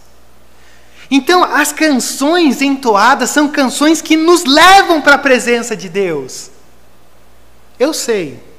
[1.10, 6.52] Então, as canções entoadas são canções que nos levam para a presença de Deus.
[7.80, 8.53] Eu sei.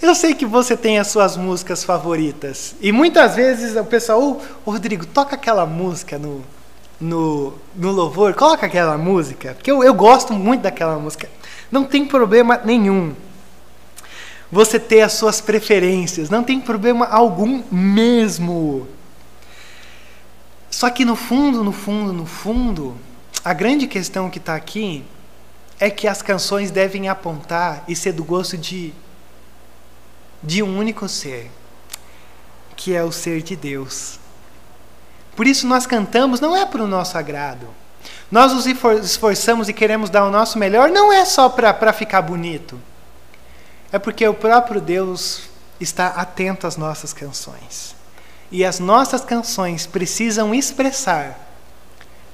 [0.00, 2.74] Eu sei que você tem as suas músicas favoritas.
[2.80, 6.42] E muitas vezes o pessoal, ô oh, Rodrigo, toca aquela música no,
[7.00, 9.54] no, no louvor, coloca aquela música.
[9.54, 11.28] Porque eu, eu gosto muito daquela música.
[11.70, 13.14] Não tem problema nenhum
[14.50, 16.30] você ter as suas preferências.
[16.30, 18.86] Não tem problema algum mesmo.
[20.70, 22.96] Só que no fundo, no fundo, no fundo,
[23.44, 25.04] a grande questão que está aqui
[25.80, 28.92] é que as canções devem apontar e ser do gosto de
[30.42, 31.50] de um único ser,
[32.76, 34.18] que é o ser de Deus.
[35.34, 37.68] Por isso nós cantamos não é para o nosso agrado.
[38.30, 42.80] Nós nos esforçamos e queremos dar o nosso melhor, não é só para ficar bonito.
[43.90, 45.42] É porque o próprio Deus
[45.80, 47.96] está atento às nossas canções.
[48.50, 51.38] E as nossas canções precisam expressar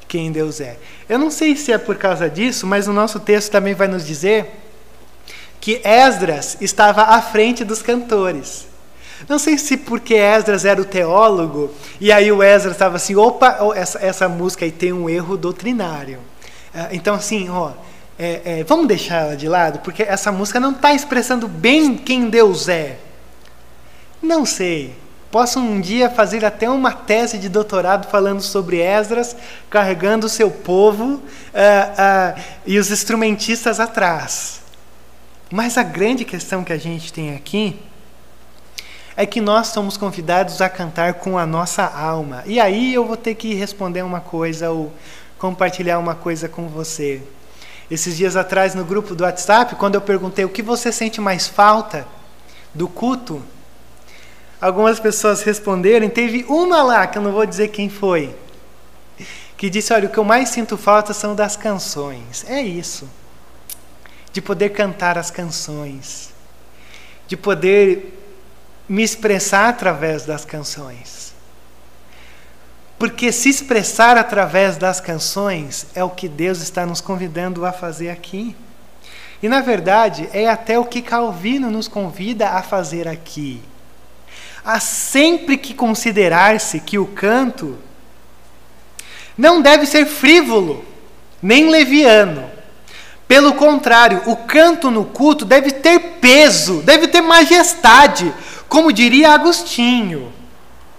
[0.06, 0.78] quem Deus é.
[1.08, 4.06] Eu não sei se é por causa disso, mas o nosso texto também vai nos
[4.06, 4.63] dizer
[5.64, 8.66] que Esdras estava à frente dos cantores.
[9.26, 13.72] Não sei se porque Esdras era o teólogo, e aí o Esdras estava assim, opa,
[13.74, 16.18] essa, essa música aí tem um erro doutrinário.
[16.74, 17.70] Ah, então, assim, ó,
[18.18, 22.28] é, é, vamos deixar ela de lado, porque essa música não está expressando bem quem
[22.28, 22.98] Deus é.
[24.20, 24.94] Não sei.
[25.30, 29.34] Posso um dia fazer até uma tese de doutorado falando sobre Esdras
[29.70, 34.62] carregando o seu povo uh, uh, e os instrumentistas atrás.
[35.54, 37.78] Mas a grande questão que a gente tem aqui
[39.16, 42.42] é que nós somos convidados a cantar com a nossa alma.
[42.44, 44.92] E aí eu vou ter que responder uma coisa ou
[45.38, 47.22] compartilhar uma coisa com você.
[47.88, 51.46] Esses dias atrás no grupo do WhatsApp, quando eu perguntei o que você sente mais
[51.46, 52.04] falta
[52.74, 53.40] do culto,
[54.60, 58.34] algumas pessoas responderam, teve uma lá, que eu não vou dizer quem foi,
[59.56, 62.44] que disse: Olha, o que eu mais sinto falta são das canções.
[62.48, 63.08] É isso
[64.34, 66.30] de poder cantar as canções,
[67.28, 68.20] de poder
[68.88, 71.32] me expressar através das canções.
[72.98, 78.10] Porque se expressar através das canções é o que Deus está nos convidando a fazer
[78.10, 78.56] aqui.
[79.40, 83.62] E na verdade é até o que Calvino nos convida a fazer aqui.
[84.64, 87.78] Há sempre que considerar-se que o canto
[89.38, 90.84] não deve ser frívolo,
[91.40, 92.50] nem leviano,
[93.26, 98.32] pelo contrário, o canto no culto deve ter peso, deve ter majestade,
[98.68, 100.30] como diria Agostinho,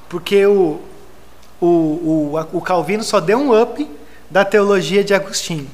[0.09, 0.79] porque o,
[1.61, 3.87] o, o, o Calvino só deu um up
[4.29, 5.69] da teologia de Agostinho.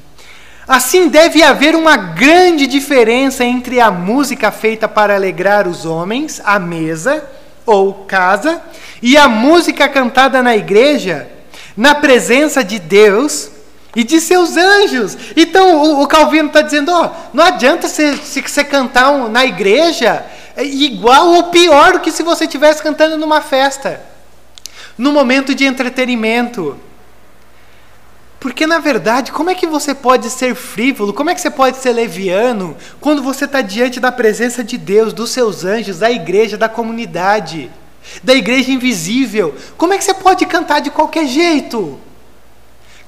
[0.66, 6.58] Assim, deve haver uma grande diferença entre a música feita para alegrar os homens, a
[6.58, 7.24] mesa
[7.66, 8.62] ou casa,
[9.00, 11.28] e a música cantada na igreja,
[11.76, 13.50] na presença de Deus,
[13.94, 15.16] e de seus anjos.
[15.36, 20.24] Então o, o Calvino está dizendo: ó, não adianta você, você cantar um, na igreja
[20.56, 24.00] é igual ou pior do que se você estivesse cantando numa festa,
[24.96, 26.78] no momento de entretenimento.
[28.38, 31.12] Porque na verdade, como é que você pode ser frívolo?
[31.12, 35.12] Como é que você pode ser leviano quando você está diante da presença de Deus,
[35.12, 37.70] dos seus anjos, da igreja, da comunidade,
[38.22, 39.54] da igreja invisível?
[39.78, 42.00] Como é que você pode cantar de qualquer jeito?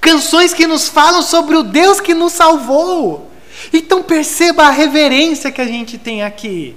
[0.05, 3.31] Canções que nos falam sobre o Deus que nos salvou.
[3.73, 6.77] Então perceba a reverência que a gente tem aqui.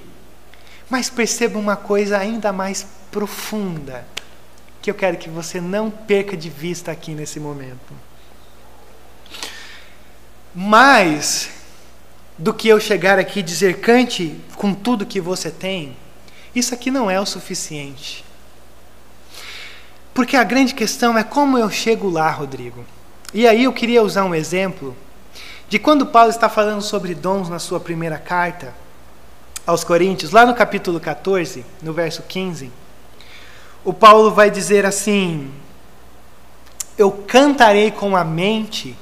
[0.88, 4.06] Mas perceba uma coisa ainda mais profunda,
[4.80, 7.92] que eu quero que você não perca de vista aqui nesse momento.
[10.54, 11.50] Mais
[12.38, 15.94] do que eu chegar aqui e dizer cante com tudo que você tem,
[16.54, 18.24] isso aqui não é o suficiente.
[20.14, 22.84] Porque a grande questão é como eu chego lá, Rodrigo.
[23.32, 24.96] E aí eu queria usar um exemplo
[25.68, 28.72] de quando Paulo está falando sobre dons na sua primeira carta
[29.66, 32.72] aos Coríntios, lá no capítulo 14, no verso 15.
[33.84, 35.52] O Paulo vai dizer assim:
[36.96, 38.96] Eu cantarei com a mente,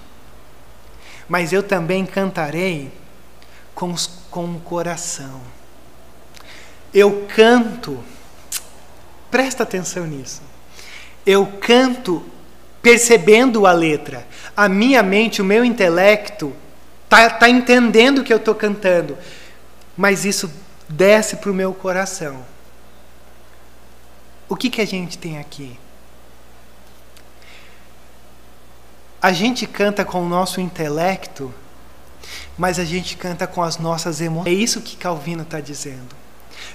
[1.29, 2.93] mas eu também cantarei
[3.77, 5.41] com, os, com o coração.
[6.93, 8.03] Eu canto,
[9.31, 10.43] presta atenção nisso.
[11.25, 12.25] Eu canto
[12.87, 14.25] percebendo a letra.
[14.57, 16.55] A minha mente, o meu intelecto,
[17.09, 19.19] tá, tá entendendo o que eu estou cantando,
[19.97, 20.49] mas isso
[20.89, 22.45] desce para o meu coração.
[24.49, 25.77] O que, que a gente tem aqui?
[29.21, 31.53] A gente canta com o nosso intelecto,
[32.57, 34.47] mas a gente canta com as nossas emoções.
[34.47, 36.15] É isso que Calvino está dizendo.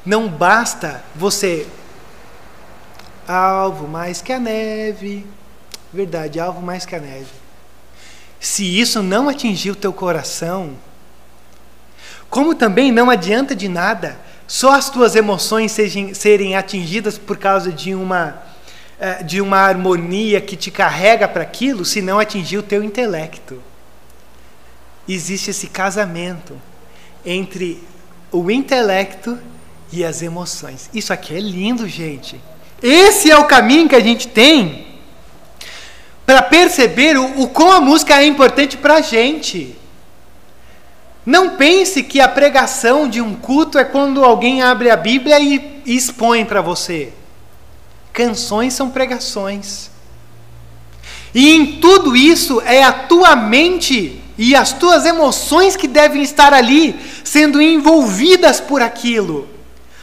[0.06, 1.66] Não basta você
[3.26, 5.26] alvo mais que a neve,
[5.94, 7.28] Verdade, alvo mais que a neve.
[8.40, 10.72] Se isso não atingir o teu coração,
[12.30, 14.18] como também não adianta de nada
[14.52, 18.44] só as tuas emoções sejam, serem atingidas por causa de uma,
[19.00, 23.64] eh, de uma harmonia que te carrega para aquilo, se não atingir o teu intelecto.
[25.08, 26.60] Existe esse casamento
[27.26, 27.82] entre
[28.30, 29.40] o intelecto
[29.90, 30.90] e as emoções.
[30.94, 32.38] Isso aqui é lindo, gente.
[32.84, 34.91] Esse é o caminho que a gente tem
[36.26, 39.76] para perceber o, o como a música é importante para a gente.
[41.26, 45.82] Não pense que a pregação de um culto é quando alguém abre a Bíblia e,
[45.86, 47.14] e expõe para você.
[48.12, 49.92] Canções são pregações.
[51.34, 56.54] E em tudo isso é a tua mente e as tuas emoções que devem estar
[56.54, 59.48] ali, sendo envolvidas por aquilo.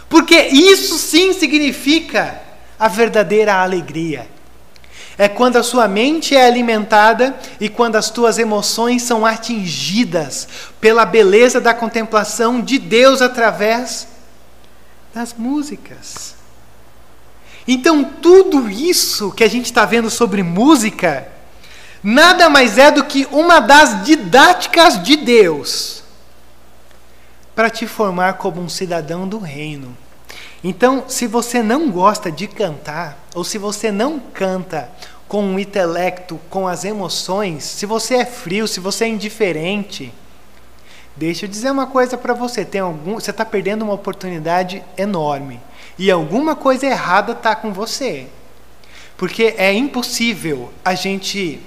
[0.09, 2.41] Porque isso sim significa
[2.79, 4.27] a verdadeira alegria.
[5.19, 10.47] É quando a sua mente é alimentada e quando as tuas emoções são atingidas
[10.81, 14.07] pela beleza da contemplação de Deus através
[15.13, 16.37] das músicas.
[17.67, 21.29] Então, tudo isso que a gente está vendo sobre música,
[22.03, 26.03] nada mais é do que uma das didáticas de Deus
[27.55, 29.95] para te formar como um cidadão do reino.
[30.63, 34.91] Então, se você não gosta de cantar, ou se você não canta
[35.29, 40.13] com o intelecto, com as emoções, se você é frio, se você é indiferente,
[41.17, 45.61] deixa eu dizer uma coisa para você: tem algum, você está perdendo uma oportunidade enorme
[45.99, 48.27] e alguma coisa errada está com você,
[49.17, 51.61] porque é impossível a gente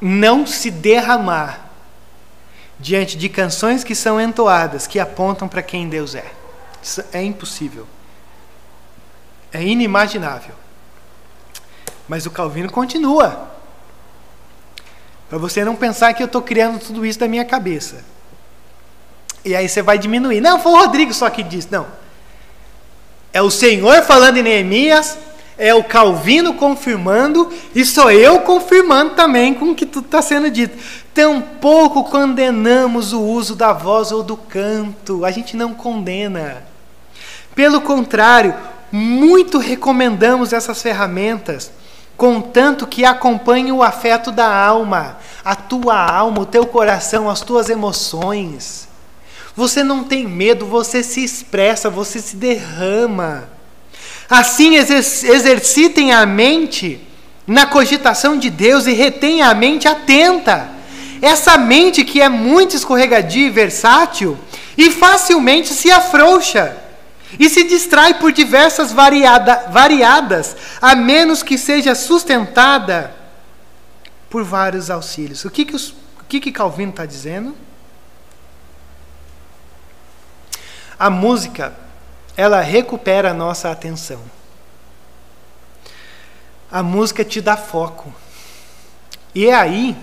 [0.00, 1.68] não se derramar
[2.78, 6.37] diante de canções que são entoadas, que apontam para quem Deus é.
[7.12, 7.86] É impossível.
[9.52, 10.54] É inimaginável.
[12.08, 13.48] Mas o Calvino continua.
[15.28, 18.04] Para você não pensar que eu estou criando tudo isso da minha cabeça.
[19.44, 20.40] E aí você vai diminuir.
[20.40, 21.68] Não, foi o Rodrigo só que disse.
[21.70, 21.86] Não.
[23.32, 25.18] É o Senhor falando em Neemias,
[25.58, 30.50] é o Calvino confirmando, e sou eu confirmando também com o que tudo está sendo
[30.50, 30.78] dito.
[31.18, 35.24] Tampouco condenamos o uso da voz ou do canto.
[35.24, 36.62] A gente não condena.
[37.56, 38.54] Pelo contrário,
[38.92, 41.72] muito recomendamos essas ferramentas,
[42.16, 47.68] contanto que acompanhem o afeto da alma, a tua alma, o teu coração, as tuas
[47.68, 48.86] emoções.
[49.56, 53.48] Você não tem medo, você se expressa, você se derrama.
[54.30, 57.04] Assim, exercitem a mente
[57.44, 60.77] na cogitação de Deus e retenha a mente atenta.
[61.20, 64.38] Essa mente que é muito escorregadia e versátil
[64.76, 66.76] e facilmente se afrouxa
[67.38, 73.14] e se distrai por diversas variada, variadas, a menos que seja sustentada
[74.30, 75.44] por vários auxílios.
[75.44, 77.56] O que, que, os, o que, que Calvino está dizendo?
[80.98, 81.74] A música,
[82.36, 84.20] ela recupera a nossa atenção.
[86.70, 88.12] A música te dá foco.
[89.34, 89.96] E é aí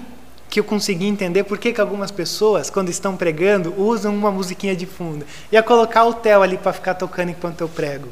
[0.55, 4.73] que eu consegui entender por que, que algumas pessoas, quando estão pregando, usam uma musiquinha
[4.73, 5.25] de fundo.
[5.51, 8.07] Ia colocar o Theo ali para ficar tocando enquanto eu prego.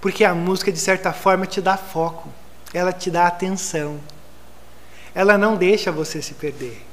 [0.00, 2.28] Porque a música, de certa forma, te dá foco,
[2.74, 4.00] ela te dá atenção,
[5.14, 6.84] ela não deixa você se perder.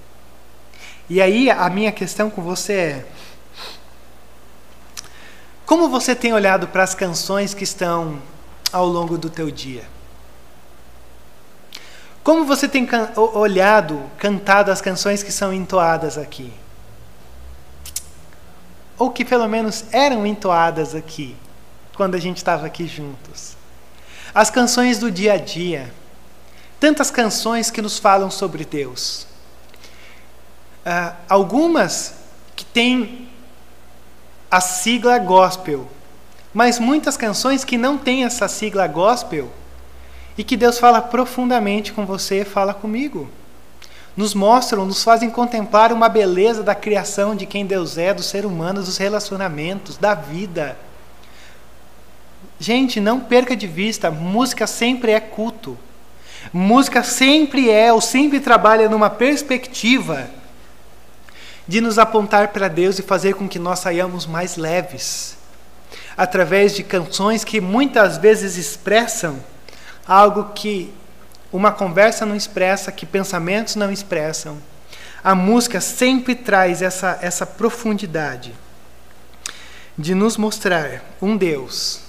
[1.10, 3.06] E aí a minha questão com você é:
[5.66, 8.22] como você tem olhado para as canções que estão
[8.72, 9.95] ao longo do teu dia?
[12.26, 16.52] Como você tem can olhado, cantado as canções que são entoadas aqui?
[18.98, 21.36] Ou que pelo menos eram entoadas aqui,
[21.96, 23.56] quando a gente estava aqui juntos?
[24.34, 25.94] As canções do dia a dia.
[26.80, 29.28] Tantas canções que nos falam sobre Deus.
[30.84, 32.16] Uh, algumas
[32.56, 33.30] que têm
[34.50, 35.88] a sigla gospel,
[36.52, 39.52] mas muitas canções que não têm essa sigla gospel
[40.38, 43.30] e que Deus fala profundamente com você, fala comigo.
[44.16, 48.46] Nos mostram, nos fazem contemplar uma beleza da criação de quem Deus é, do ser
[48.46, 50.78] humano, dos relacionamentos, da vida.
[52.60, 55.78] Gente, não perca de vista, música sempre é culto.
[56.54, 60.30] Música sempre é ou sempre trabalha numa perspectiva
[61.68, 65.36] de nos apontar para Deus e fazer com que nós saiamos mais leves,
[66.16, 69.38] através de canções que muitas vezes expressam
[70.08, 70.94] algo que
[71.52, 74.58] uma conversa não expressa, que pensamentos não expressam.
[75.24, 78.54] A música sempre traz essa, essa profundidade
[79.98, 82.02] de nos mostrar um Deus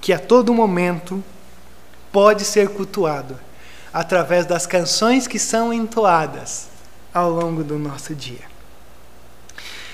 [0.00, 1.22] que a todo momento
[2.10, 3.38] pode ser cultuado
[3.92, 6.68] através das canções que são entoadas
[7.12, 8.48] ao longo do nosso dia.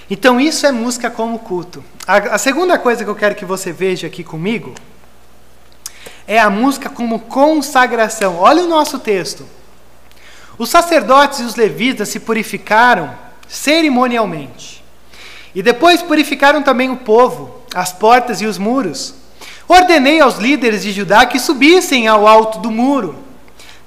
[0.08, 1.82] Então, isso é música como culto.
[2.06, 4.72] A, a, segunda coisa que eu quero que você veja aqui comigo
[6.26, 8.38] é a música como consagração.
[8.38, 9.46] Olha o nosso texto.
[10.58, 13.14] Os sacerdotes e os levitas se purificaram
[13.46, 14.82] cerimonialmente.
[15.54, 19.14] E depois purificaram também o povo, as portas e os muros.
[19.68, 23.16] Ordenei aos líderes de Judá que subissem ao alto do muro.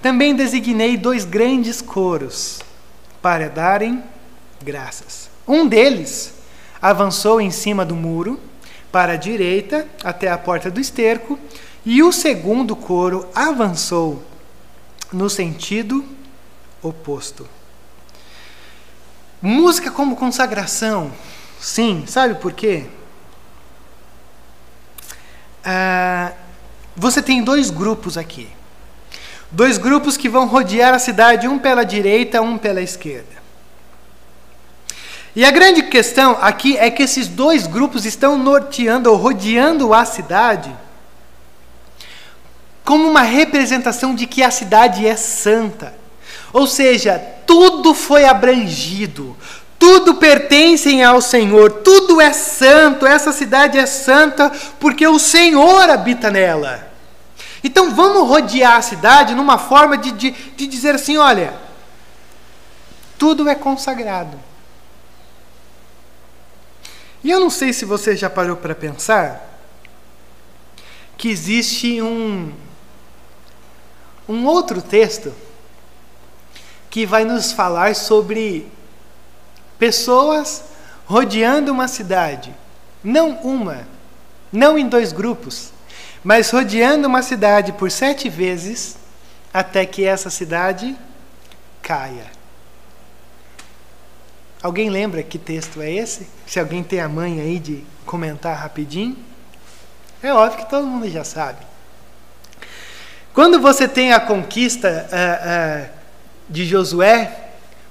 [0.01, 2.59] Também designei dois grandes coros
[3.21, 4.01] para darem
[4.61, 5.29] graças.
[5.47, 6.33] Um deles
[6.81, 8.39] avançou em cima do muro,
[8.91, 11.37] para a direita, até a porta do esterco,
[11.89, 14.23] e o segundo coro avançou
[15.11, 16.05] no sentido
[16.83, 17.49] oposto.
[19.41, 21.11] Música como consagração.
[21.59, 22.85] Sim, sabe por quê?
[25.65, 26.33] Ah,
[26.95, 28.47] você tem dois grupos aqui.
[29.49, 33.41] Dois grupos que vão rodear a cidade, um pela direita, um pela esquerda.
[35.35, 40.05] E a grande questão aqui é que esses dois grupos estão norteando ou rodeando a
[40.05, 40.71] cidade
[42.89, 45.93] como uma representação de que a cidade é santa.
[46.51, 49.37] Ou seja, tudo foi abrangido,
[49.77, 56.31] tudo pertence ao Senhor, tudo é santo, essa cidade é santa porque o Senhor habita
[56.31, 56.91] nela.
[57.63, 61.53] Então vamos rodear a cidade numa forma de, de, de dizer assim: olha,
[63.19, 64.35] tudo é consagrado.
[67.23, 69.47] E eu não sei se você já parou para pensar
[71.15, 72.51] que existe um,
[74.29, 75.33] um outro texto
[76.87, 78.71] que vai nos falar sobre
[79.79, 80.65] pessoas
[81.07, 82.53] rodeando uma cidade.
[83.03, 83.87] Não uma,
[84.51, 85.71] não em dois grupos,
[86.23, 88.97] mas rodeando uma cidade por sete vezes
[89.51, 90.95] até que essa cidade
[91.81, 92.27] caia.
[94.61, 96.27] Alguém lembra que texto é esse?
[96.45, 99.17] Se alguém tem a mãe aí de comentar rapidinho.
[100.21, 101.68] É óbvio que todo mundo já sabe.
[103.33, 105.89] Quando você tem a conquista uh, uh,
[106.49, 107.31] de Josué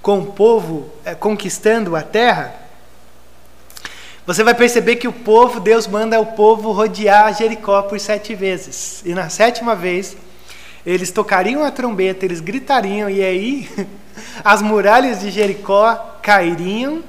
[0.02, 2.54] com o povo uh, conquistando a terra,
[4.26, 9.00] você vai perceber que o povo, Deus manda o povo rodear Jericó por sete vezes.
[9.06, 10.16] E na sétima vez,
[10.84, 13.88] eles tocariam a trombeta, eles gritariam, e aí
[14.44, 17.02] as muralhas de Jericó cairiam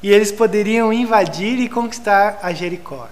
[0.00, 3.08] e eles poderiam invadir e conquistar a Jericó.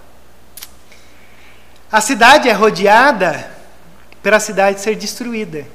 [1.91, 3.56] A cidade é rodeada
[4.21, 5.65] para a cidade ser destruída.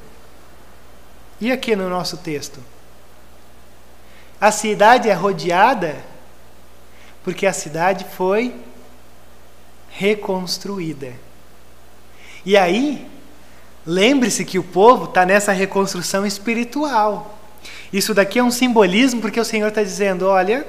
[1.40, 2.60] E aqui no nosso texto?
[4.40, 5.96] A cidade é rodeada
[7.24, 8.54] porque a cidade foi
[9.90, 11.12] reconstruída.
[12.44, 13.06] E aí,
[13.86, 17.38] lembre-se que o povo está nessa reconstrução espiritual.
[17.92, 20.66] Isso daqui é um simbolismo porque o Senhor está dizendo: olha,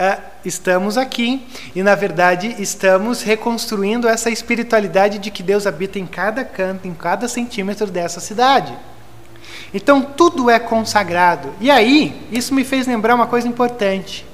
[0.00, 6.06] é, estamos aqui e, na verdade, estamos reconstruindo essa espiritualidade de que Deus habita em
[6.06, 8.72] cada canto, em cada centímetro dessa cidade.
[9.74, 11.52] Então, tudo é consagrado.
[11.60, 14.24] E aí, isso me fez lembrar uma coisa importante.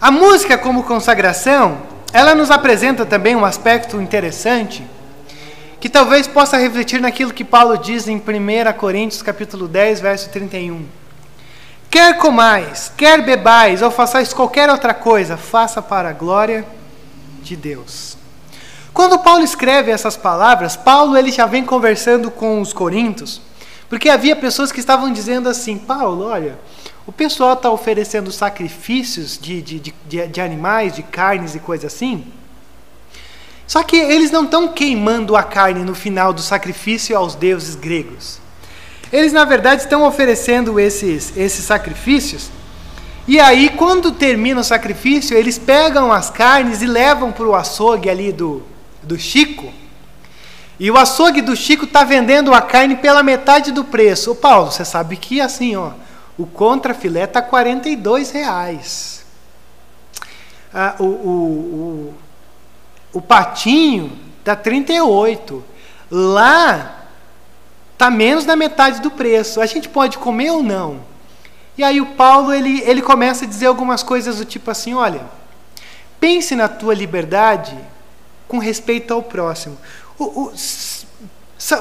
[0.00, 1.82] A música, como consagração,
[2.12, 4.86] ela nos apresenta também um aspecto interessante
[5.80, 11.05] que talvez possa refletir naquilo que Paulo diz em 1 Coríntios capítulo 10, verso 31.
[11.96, 16.62] Quer comais, quer bebais ou façais qualquer outra coisa, faça para a glória
[17.40, 18.18] de Deus.
[18.92, 23.40] Quando Paulo escreve essas palavras, Paulo ele já vem conversando com os coríntios,
[23.88, 26.58] porque havia pessoas que estavam dizendo assim: Paulo, olha,
[27.06, 32.30] o pessoal está oferecendo sacrifícios de, de, de, de animais, de carnes e coisa assim,
[33.66, 38.44] só que eles não estão queimando a carne no final do sacrifício aos deuses gregos.
[39.12, 42.50] Eles, na verdade, estão oferecendo esses, esses sacrifícios.
[43.28, 48.08] E aí, quando termina o sacrifício, eles pegam as carnes e levam para o açougue
[48.08, 48.62] ali do,
[49.02, 49.72] do Chico.
[50.78, 54.32] E o açougue do Chico está vendendo a carne pela metade do preço.
[54.32, 55.92] Ô Paulo, você sabe que assim, ó,
[56.36, 59.24] o contrafilé está 42 reais.
[60.72, 62.14] Ah, o, o,
[63.14, 65.64] o patinho está 38.
[66.10, 66.95] Lá
[67.96, 69.60] está menos da metade do preço.
[69.60, 71.00] A gente pode comer ou não?
[71.78, 75.22] E aí o Paulo ele, ele começa a dizer algumas coisas do tipo assim, olha,
[76.20, 77.76] pense na tua liberdade
[78.46, 79.76] com respeito ao próximo.
[80.18, 80.52] O, o,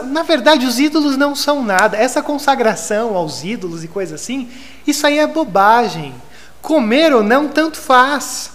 [0.06, 1.98] na verdade, os ídolos não são nada.
[1.98, 4.50] Essa consagração aos ídolos e coisa assim,
[4.88, 6.16] isso aí é bobagem.
[6.62, 8.52] Comer ou não, tanto faz.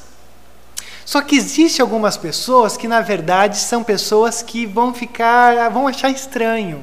[1.04, 6.10] Só que existe algumas pessoas que na verdade são pessoas que vão ficar, vão achar
[6.10, 6.82] estranho.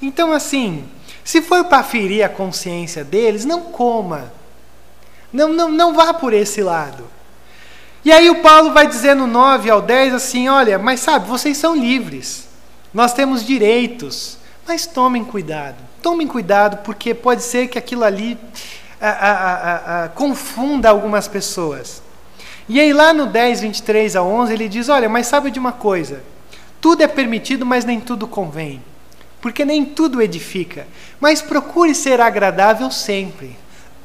[0.00, 0.84] Então assim,
[1.24, 4.32] se for para ferir a consciência deles, não coma.
[5.32, 7.04] Não, não, não vá por esse lado.
[8.04, 11.56] E aí o Paulo vai dizer no 9 ao 10 assim: olha, mas sabe, vocês
[11.56, 12.46] são livres,
[12.92, 15.76] nós temos direitos, mas tomem cuidado.
[16.02, 18.38] Tomem cuidado, porque pode ser que aquilo ali
[19.00, 22.02] a, a, a, confunda algumas pessoas.
[22.68, 25.72] E aí, lá no 10, 23 a 11, ele diz: Olha, mas sabe de uma
[25.72, 26.22] coisa?
[26.80, 28.82] Tudo é permitido, mas nem tudo convém.
[29.44, 30.86] Porque nem tudo edifica.
[31.20, 33.54] Mas procure ser agradável sempre.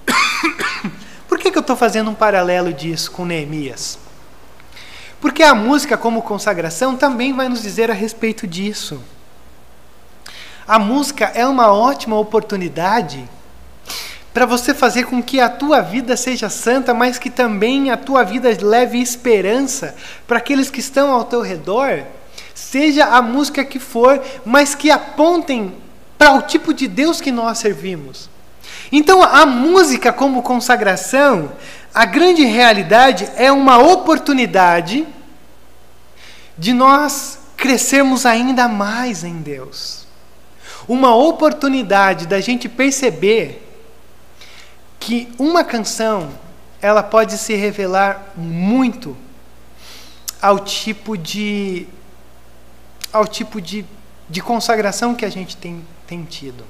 [1.30, 3.98] Por que, que eu estou fazendo um paralelo disso com Neemias?
[5.22, 9.02] Porque a música, como consagração, também vai nos dizer a respeito disso.
[10.68, 13.24] A música é uma ótima oportunidade
[14.34, 18.24] para você fazer com que a tua vida seja santa, mas que também a tua
[18.24, 19.96] vida leve esperança
[20.28, 22.04] para aqueles que estão ao teu redor,
[22.60, 25.76] seja a música que for, mas que apontem
[26.18, 28.30] para o tipo de Deus que nós servimos.
[28.92, 31.52] Então, a música como consagração,
[31.94, 35.08] a grande realidade é uma oportunidade
[36.58, 40.06] de nós crescermos ainda mais em Deus.
[40.88, 43.66] Uma oportunidade da gente perceber
[45.00, 46.30] que uma canção
[46.82, 49.16] ela pode se revelar muito
[50.42, 51.88] ao tipo de
[53.12, 53.86] ao tipo de,
[54.30, 56.64] de consagração que a gente tem, tem tido.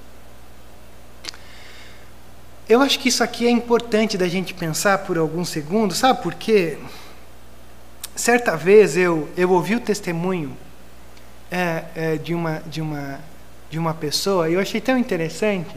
[2.67, 6.35] Eu acho que isso aqui é importante da gente pensar por alguns segundos, sabe por
[6.35, 6.77] quê?
[8.15, 10.55] Certa vez eu, eu ouvi o testemunho
[11.49, 13.19] é, é, de, uma, de, uma,
[13.69, 15.75] de uma pessoa e eu achei tão interessante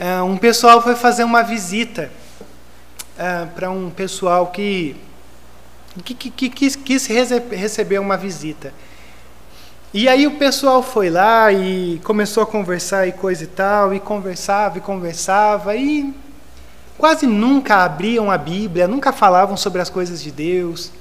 [0.00, 2.10] uh, um pessoal foi fazer uma visita
[3.16, 4.96] uh, para um pessoal que,
[6.04, 8.72] que, que, que quis, quis receber uma visita.
[9.92, 13.98] E aí o pessoal foi lá e começou a conversar e coisa e tal, e
[13.98, 16.14] conversava e conversava, e
[16.96, 20.92] quase nunca abriam a Bíblia, nunca falavam sobre as coisas de Deus.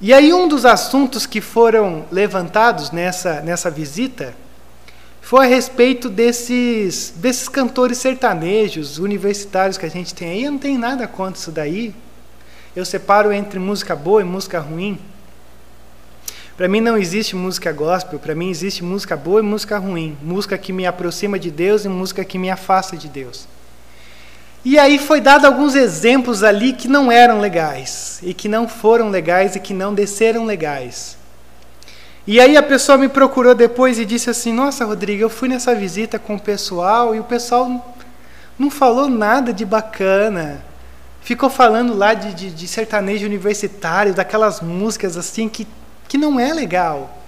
[0.00, 4.34] E aí um dos assuntos que foram levantados nessa, nessa visita
[5.20, 10.44] foi a respeito desses, desses cantores sertanejos, universitários que a gente tem aí.
[10.44, 11.92] Eu não tenho nada contra isso daí.
[12.76, 14.96] Eu separo entre música boa e música ruim.
[16.56, 20.16] Para mim não existe música gospel, para mim existe música boa e música ruim.
[20.22, 23.46] Música que me aproxima de Deus e música que me afasta de Deus.
[24.64, 29.10] E aí foi dado alguns exemplos ali que não eram legais, e que não foram
[29.10, 31.16] legais e que não desceram legais.
[32.26, 35.74] E aí a pessoa me procurou depois e disse assim: Nossa, Rodrigo, eu fui nessa
[35.74, 37.94] visita com o pessoal e o pessoal
[38.58, 40.60] não falou nada de bacana.
[41.20, 45.66] Ficou falando lá de, de, de sertanejo universitário, daquelas músicas assim que,
[46.08, 47.22] que não é legal.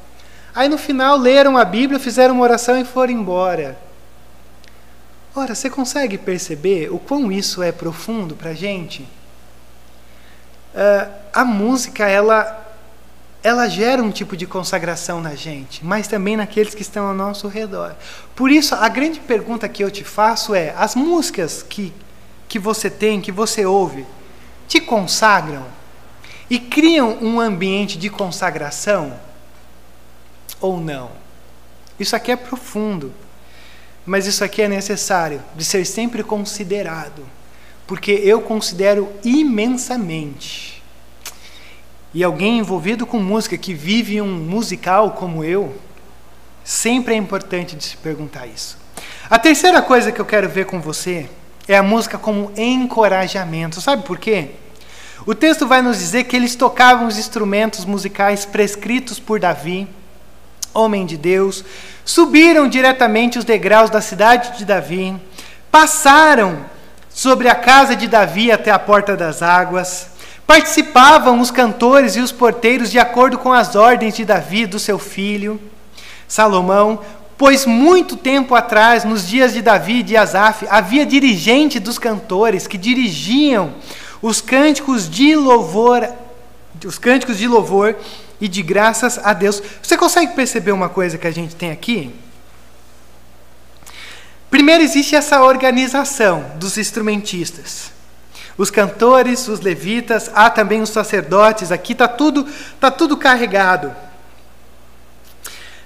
[0.54, 3.78] Aí no final leram a Bíblia, fizeram uma oração e foram embora.
[5.34, 9.02] Ora, você consegue perceber o quão isso é profundo para a gente?
[10.74, 12.64] Uh, a música, ela
[13.42, 17.46] ela gera um tipo de consagração na gente, mas também naqueles que estão ao nosso
[17.46, 17.94] redor.
[18.34, 21.92] Por isso, a grande pergunta que eu te faço é: as músicas que,
[22.48, 24.04] que você tem, que você ouve,
[24.66, 25.64] te consagram
[26.50, 29.18] e criam um ambiente de consagração
[30.60, 31.10] ou não?
[31.98, 33.12] Isso aqui é profundo,
[34.06, 37.26] mas isso aqui é necessário de ser sempre considerado,
[37.86, 40.78] porque eu considero imensamente
[42.14, 45.76] e alguém envolvido com música que vive um musical como eu,
[46.64, 48.78] sempre é importante de se perguntar isso.
[49.28, 51.28] A terceira coisa que eu quero ver com você
[51.66, 53.80] é a música como encorajamento.
[53.80, 54.52] Sabe por quê?
[55.26, 59.88] O texto vai nos dizer que eles tocavam os instrumentos musicais prescritos por Davi,
[60.72, 61.64] homem de Deus,
[62.04, 65.14] subiram diretamente os degraus da cidade de Davi,
[65.70, 66.64] passaram
[67.10, 70.10] sobre a casa de Davi até a porta das águas,
[70.48, 74.98] Participavam os cantores e os porteiros de acordo com as ordens de Davi, do seu
[74.98, 75.60] filho
[76.26, 77.00] Salomão,
[77.36, 82.66] pois muito tempo atrás, nos dias de Davi e de Asaf, havia dirigente dos cantores
[82.66, 83.74] que dirigiam
[84.20, 86.08] os cânticos de louvor,
[86.84, 87.96] os cânticos de louvor
[88.40, 89.62] e de graças a Deus.
[89.82, 92.14] Você consegue perceber uma coisa que a gente tem aqui?
[94.50, 97.98] Primeiro existe essa organização dos instrumentistas
[98.58, 102.44] os cantores, os levitas, há também os sacerdotes, aqui está tudo,
[102.80, 103.94] tá tudo carregado.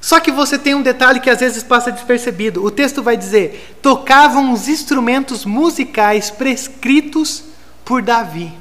[0.00, 2.64] Só que você tem um detalhe que às vezes passa despercebido.
[2.64, 7.44] O texto vai dizer: tocavam os instrumentos musicais prescritos
[7.84, 8.52] por Davi.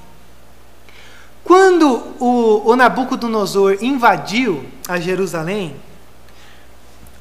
[1.43, 1.87] Quando
[2.19, 5.75] o, o Nabucodonosor invadiu a Jerusalém,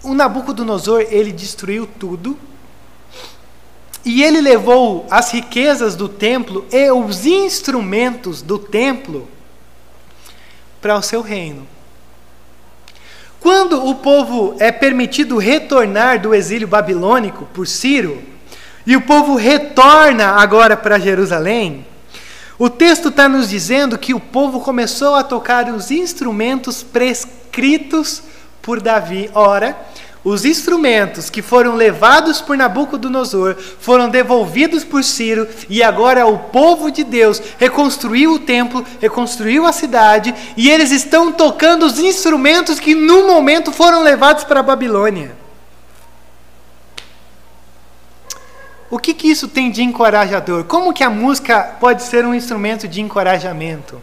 [0.03, 2.39] o Nabucodonosor ele destruiu tudo
[4.05, 9.29] E ele levou as riquezas do templo e os instrumentos do templo
[10.81, 11.67] para o seu reino.
[13.39, 18.23] Quando o povo é permitido retornar do exílio babilônico por Ciro,
[18.87, 21.87] e o povo retorna agora para Jerusalém,
[22.61, 28.23] o texto está nos dizendo que o povo começou a tocar os instrumentos prescritos
[28.61, 29.31] por Davi.
[29.35, 29.75] Ora,
[30.23, 36.91] os instrumentos que foram levados por Nabucodonosor foram devolvidos por Ciro, e agora o povo
[36.91, 42.95] de Deus reconstruiu o templo, reconstruiu a cidade, e eles estão tocando os instrumentos que
[42.95, 45.40] no momento foram levados para a Babilônia.
[48.91, 50.65] O que, que isso tem de encorajador?
[50.65, 54.03] Como que a música pode ser um instrumento de encorajamento?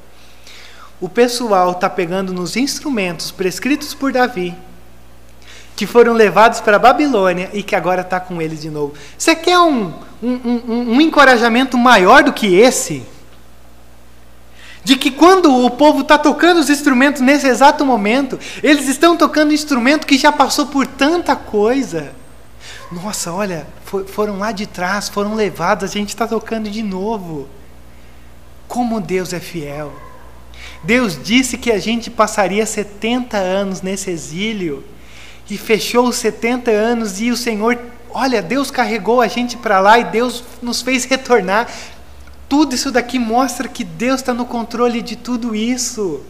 [1.01, 4.55] O pessoal está pegando nos instrumentos prescritos por Davi,
[5.75, 8.93] que foram levados para a Babilônia e que agora está com eles de novo.
[9.17, 13.03] Você quer um, um, um, um encorajamento maior do que esse?
[14.87, 19.51] de que quando o povo está tocando os instrumentos nesse exato momento, eles estão tocando
[19.51, 22.13] instrumento que já passou por tanta coisa.
[22.91, 23.67] Nossa, olha,
[24.07, 27.47] foram lá de trás, foram levados, a gente está tocando de novo.
[28.67, 29.93] Como Deus é fiel.
[30.83, 34.83] Deus disse que a gente passaria 70 anos nesse exílio
[35.49, 37.77] e fechou os 70 anos e o Senhor,
[38.09, 41.67] olha, Deus carregou a gente para lá e Deus nos fez retornar.
[42.47, 46.21] Tudo isso daqui mostra que Deus está no controle de tudo isso.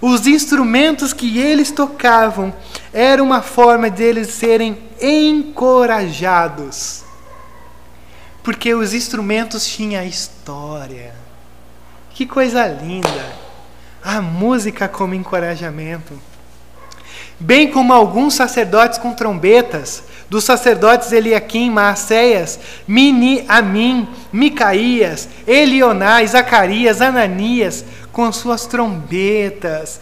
[0.00, 2.52] Os instrumentos que eles tocavam
[2.92, 7.02] era uma forma deles serem encorajados.
[8.42, 11.14] Porque os instrumentos tinham história.
[12.10, 13.44] Que coisa linda!
[14.02, 16.20] A música como encorajamento.
[17.40, 27.00] Bem como alguns sacerdotes com trombetas, dos sacerdotes Eliaquim, Maacéias, Mini, Amim, Micaías, Elionai, Zacarias,
[27.00, 27.84] Ananias,
[28.14, 30.00] com suas trombetas.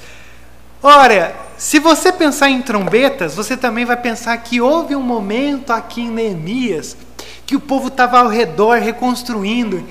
[0.80, 6.02] Ora, se você pensar em trombetas, você também vai pensar que houve um momento aqui
[6.02, 6.96] em Neemias
[7.46, 9.84] que o povo estava ao redor reconstruindo.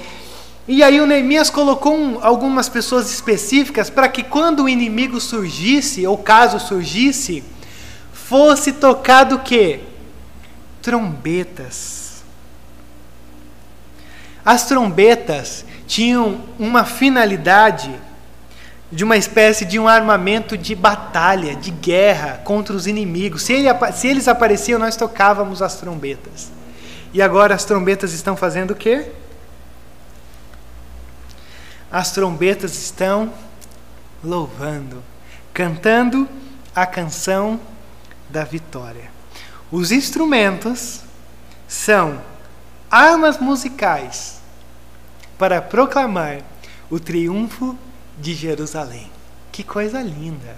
[0.68, 6.06] E aí o Neemias colocou um, algumas pessoas específicas para que quando o inimigo surgisse,
[6.06, 7.44] ou caso surgisse,
[8.14, 9.82] fosse tocado o quê?
[10.82, 12.24] Trombetas.
[14.46, 17.94] As trombetas tinham uma finalidade
[18.92, 23.44] de uma espécie de um armamento de batalha, de guerra contra os inimigos.
[23.44, 26.52] Se, ele, se, eles apareciam, nós tocávamos as trombetas.
[27.14, 29.12] E agora as trombetas estão fazendo o quê?
[31.90, 33.34] As trombetas estão
[34.24, 35.02] louvando,
[35.54, 36.28] cantando
[36.76, 37.60] a canção
[38.30, 39.10] da vitória.
[39.72, 41.02] Os instrumentos
[41.68, 42.22] são
[42.90, 44.42] armas musicais
[45.38, 46.40] para proclamar
[46.90, 47.78] o triunfo
[48.22, 49.12] de Jerusalém.
[49.52, 50.56] Que coisa linda!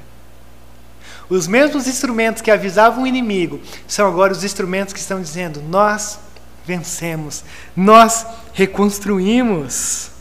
[1.30, 6.20] Os mesmos instrumentos que avisavam o inimigo são agora os instrumentos que estão dizendo: nós
[6.66, 7.44] vencemos,
[7.76, 10.12] nós reconstruímos.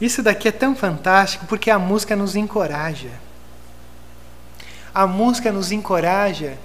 [0.00, 3.10] Isso daqui é tão fantástico porque a música nos encoraja.
[4.94, 6.58] A música nos encoraja,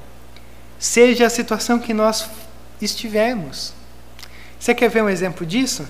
[0.79, 2.29] seja a situação que nós
[2.81, 3.73] estivermos.
[4.59, 5.87] Você quer ver um exemplo disso?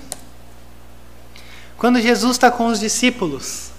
[1.82, 3.72] Quando Jesus está com os discípulos,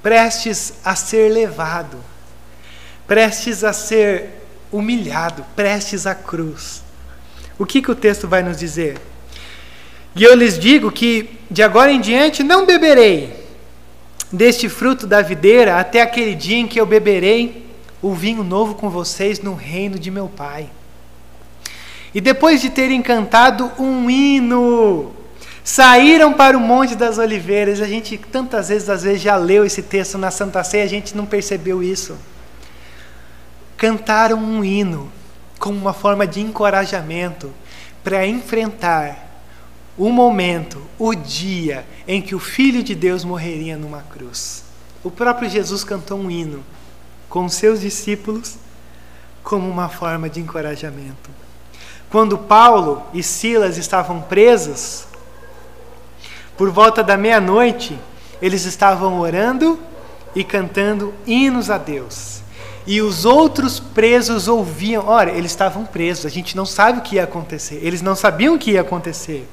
[0.00, 1.98] prestes a ser levado,
[3.04, 4.30] prestes a ser
[4.70, 6.84] humilhado, prestes à cruz.
[7.58, 8.96] O que, que o texto vai nos dizer?
[10.14, 13.44] E eu lhes digo que de agora em diante não beberei
[14.30, 17.66] deste fruto da videira até aquele dia em que eu beberei
[18.00, 20.70] o vinho novo com vocês no reino de meu Pai.
[22.14, 25.18] E depois de terem cantado um hino,
[25.72, 27.80] Saíram para o Monte das Oliveiras.
[27.80, 31.16] A gente tantas vezes, às vezes, já leu esse texto na Santa Ceia, a gente
[31.16, 32.18] não percebeu isso.
[33.76, 35.12] Cantaram um hino
[35.60, 37.52] como uma forma de encorajamento
[38.02, 39.44] para enfrentar
[39.96, 44.64] o momento, o dia em que o Filho de Deus morreria numa cruz.
[45.04, 46.64] O próprio Jesus cantou um hino
[47.28, 48.56] com seus discípulos
[49.44, 51.30] como uma forma de encorajamento.
[52.10, 55.08] Quando Paulo e Silas estavam presos,
[56.60, 57.98] por volta da meia-noite,
[58.42, 59.80] eles estavam orando
[60.34, 62.42] e cantando hinos a Deus.
[62.86, 65.06] E os outros presos ouviam.
[65.06, 67.80] Olha, eles estavam presos, a gente não sabe o que ia acontecer.
[67.82, 69.48] Eles não sabiam o que ia acontecer.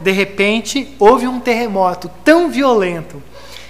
[0.00, 3.20] De repente, houve um terremoto tão violento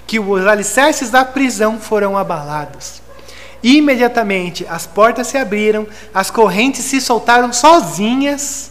[0.07, 3.01] que os alicerces da prisão foram abalados.
[3.63, 8.71] Imediatamente as portas se abriram, as correntes se soltaram sozinhas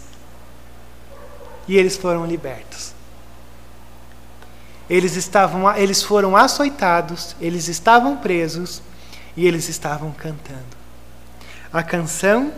[1.67, 2.88] e eles foram libertos.
[4.89, 8.81] Eles, estavam, eles foram açoitados, eles estavam presos
[9.37, 10.77] e eles estavam cantando.
[11.71, 12.51] A canção.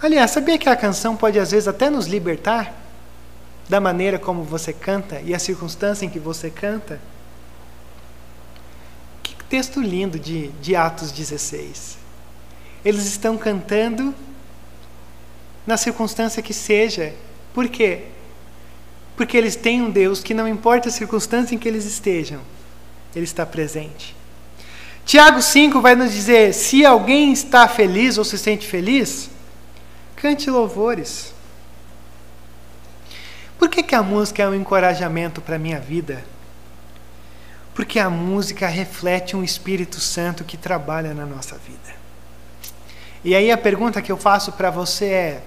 [0.00, 2.74] Aliás, sabia que a canção pode às vezes até nos libertar
[3.68, 7.00] da maneira como você canta e a circunstância em que você canta?
[9.22, 11.98] Que texto lindo de, de Atos 16.
[12.84, 14.14] Eles estão cantando
[15.66, 17.14] na circunstância que seja.
[17.54, 18.06] Por quê?
[19.16, 22.40] Porque eles têm um Deus que não importa a circunstância em que eles estejam,
[23.14, 24.16] Ele está presente.
[25.04, 29.30] Tiago 5 vai nos dizer: se alguém está feliz ou se sente feliz,
[30.16, 31.32] cante louvores.
[33.58, 36.24] Por que, que a música é um encorajamento para a minha vida?
[37.74, 41.94] Porque a música reflete um Espírito Santo que trabalha na nossa vida.
[43.24, 45.42] E aí a pergunta que eu faço para você é: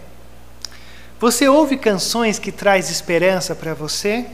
[1.19, 4.25] você ouve canções que traz esperança para você?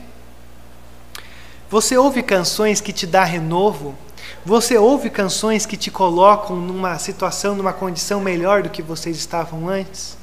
[1.70, 3.96] Você ouve canções que te dá renovo?
[4.44, 9.70] Você ouve canções que te colocam numa situação, numa condição melhor do que vocês estavam
[9.70, 10.18] antes?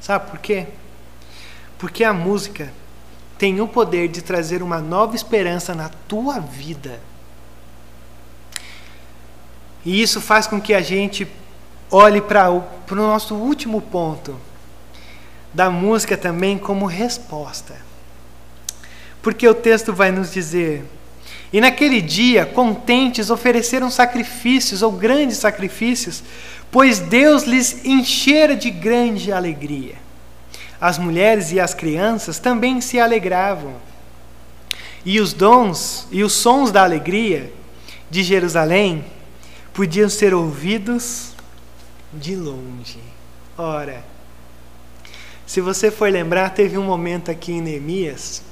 [0.00, 0.68] Sabe por quê?
[1.76, 2.72] Porque a música
[3.36, 7.00] tem o poder de trazer uma nova esperança na tua vida.
[9.84, 11.26] E isso faz com que a gente
[11.90, 14.38] olhe para o nosso último ponto
[15.54, 17.74] da música também como resposta.
[19.22, 20.84] Porque o texto vai nos dizer:
[21.52, 26.22] E naquele dia, contentes, ofereceram sacrifícios ou grandes sacrifícios,
[26.70, 29.94] pois Deus lhes enchera de grande alegria.
[30.80, 33.74] As mulheres e as crianças também se alegravam.
[35.04, 37.52] E os dons e os sons da alegria
[38.10, 39.04] de Jerusalém
[39.72, 41.30] podiam ser ouvidos
[42.12, 42.98] de longe.
[43.56, 44.04] Ora,
[45.54, 48.42] se você for lembrar, teve um momento aqui em Neemias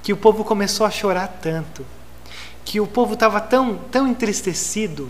[0.00, 1.84] que o povo começou a chorar tanto,
[2.64, 5.08] que o povo estava tão, tão entristecido,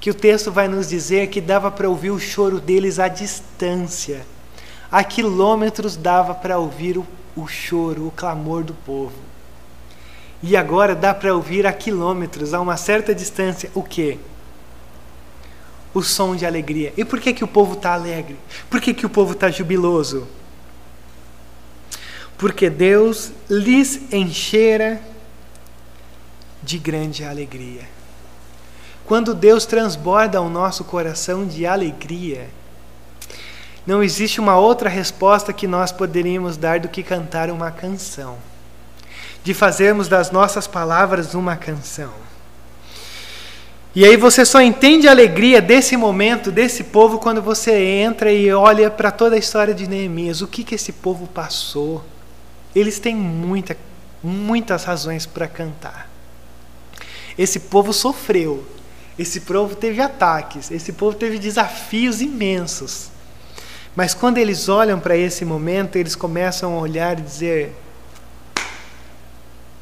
[0.00, 4.26] que o texto vai nos dizer que dava para ouvir o choro deles à distância.
[4.90, 9.14] A quilômetros dava para ouvir o, o choro, o clamor do povo.
[10.42, 14.18] E agora dá para ouvir a quilômetros, a uma certa distância, o quê?
[15.94, 16.92] O som de alegria.
[16.96, 18.36] E por que, que o povo está alegre?
[18.70, 20.26] Por que, que o povo está jubiloso?
[22.38, 25.00] Porque Deus lhes enchera
[26.62, 27.82] de grande alegria.
[29.04, 32.48] Quando Deus transborda o nosso coração de alegria,
[33.86, 38.38] não existe uma outra resposta que nós poderíamos dar do que cantar uma canção,
[39.42, 42.21] de fazermos das nossas palavras uma canção.
[43.94, 48.50] E aí você só entende a alegria desse momento, desse povo, quando você entra e
[48.50, 50.40] olha para toda a história de Neemias.
[50.40, 52.02] O que, que esse povo passou?
[52.74, 53.76] Eles têm muita,
[54.24, 56.10] muitas razões para cantar.
[57.36, 58.66] Esse povo sofreu,
[59.18, 63.10] esse povo teve ataques, esse povo teve desafios imensos.
[63.94, 67.76] Mas quando eles olham para esse momento, eles começam a olhar e dizer: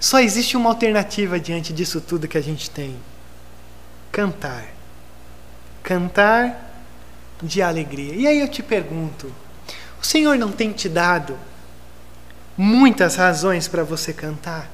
[0.00, 2.96] só existe uma alternativa diante disso tudo que a gente tem
[4.10, 4.64] cantar.
[5.82, 6.70] Cantar
[7.42, 8.14] de alegria.
[8.14, 9.32] E aí eu te pergunto:
[10.00, 11.36] o Senhor não tem te dado
[12.56, 14.70] muitas razões para você cantar?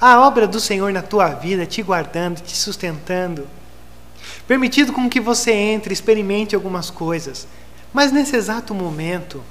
[0.00, 3.48] A obra do Senhor na tua vida, te guardando, te sustentando,
[4.48, 7.46] permitido com que você entre, experimente algumas coisas,
[7.92, 9.42] mas nesse exato momento,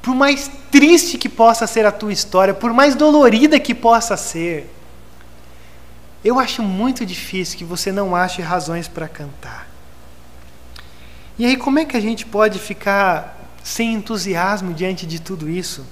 [0.00, 4.68] por mais triste que possa ser a tua história, por mais dolorida que possa ser,
[6.24, 9.68] eu acho muito difícil que você não ache razões para cantar.
[11.38, 15.84] E aí, como é que a gente pode ficar sem entusiasmo diante de tudo isso?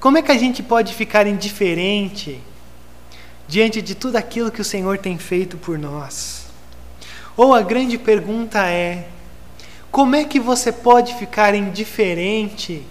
[0.00, 2.40] Como é que a gente pode ficar indiferente
[3.46, 6.46] diante de tudo aquilo que o Senhor tem feito por nós?
[7.36, 9.08] Ou a grande pergunta é:
[9.90, 12.82] como é que você pode ficar indiferente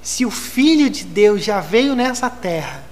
[0.00, 2.91] se o Filho de Deus já veio nessa terra?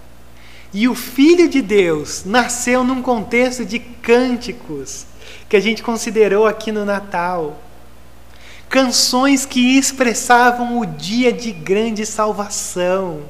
[0.73, 5.05] E o Filho de Deus nasceu num contexto de cânticos
[5.49, 7.61] que a gente considerou aqui no Natal.
[8.69, 13.23] Canções que expressavam o dia de grande salvação.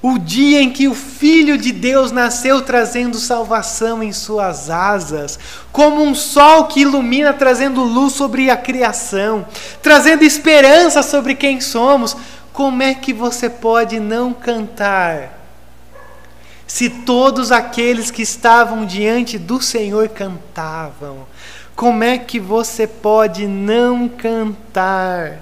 [0.00, 5.38] O dia em que o Filho de Deus nasceu trazendo salvação em suas asas,
[5.72, 9.44] como um sol que ilumina, trazendo luz sobre a criação,
[9.82, 12.16] trazendo esperança sobre quem somos.
[12.52, 15.43] Como é que você pode não cantar?
[16.74, 21.24] Se todos aqueles que estavam diante do Senhor cantavam,
[21.76, 25.38] como é que você pode não cantar?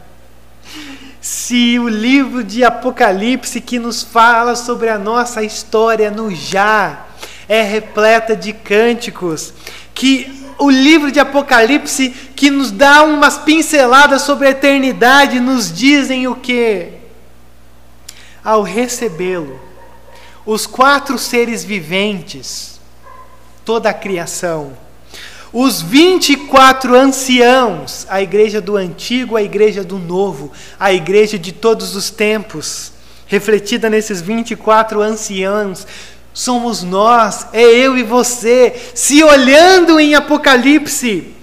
[1.22, 7.07] se o livro de Apocalipse que nos fala sobre a nossa história no já
[7.49, 9.55] é repleta de cânticos,
[9.95, 16.28] que o livro de Apocalipse que nos dá umas pinceladas sobre a eternidade nos dizem
[16.28, 16.89] o que?
[18.45, 19.72] Ao recebê-lo,
[20.45, 22.80] os quatro seres viventes,
[23.64, 24.72] toda a criação,
[25.53, 31.95] os 24 anciãos, a igreja do antigo, a igreja do novo, a igreja de todos
[31.95, 32.93] os tempos,
[33.26, 35.86] refletida nesses 24 anciãos,
[36.32, 41.34] somos nós, é eu e você, se olhando em Apocalipse.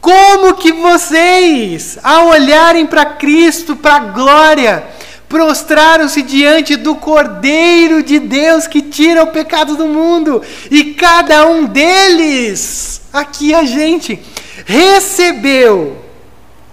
[0.00, 4.84] Como que vocês, ao olharem para Cristo, para a glória,
[5.28, 11.64] prostraram-se diante do Cordeiro de Deus que tira o pecado do mundo, e cada um
[11.66, 14.20] deles Aqui a gente
[14.66, 15.96] recebeu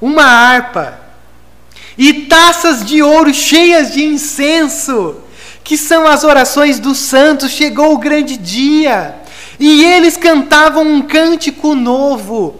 [0.02, 1.00] uma harpa
[1.96, 5.18] e taças de ouro cheias de incenso,
[5.64, 7.52] que são as orações dos santos.
[7.52, 9.14] Chegou o grande dia
[9.60, 12.60] e eles cantavam um cântico novo.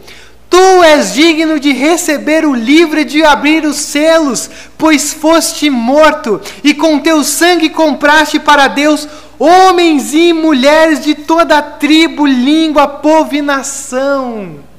[0.52, 6.42] Tu és digno de receber o livro e de abrir os selos, pois foste morto,
[6.62, 9.08] e com teu sangue compraste para Deus
[9.40, 14.71] homens e mulheres de toda tribo, língua, povo e nação.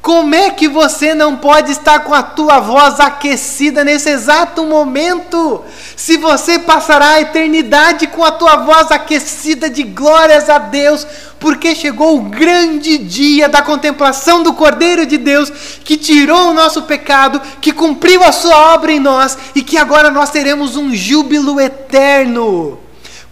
[0.00, 5.62] Como é que você não pode estar com a tua voz aquecida nesse exato momento?
[5.96, 11.06] Se você passará a eternidade com a tua voz aquecida de glórias a Deus,
[11.40, 15.50] porque chegou o grande dia da contemplação do Cordeiro de Deus,
[15.84, 20.10] que tirou o nosso pecado, que cumpriu a sua obra em nós e que agora
[20.10, 22.78] nós teremos um júbilo eterno.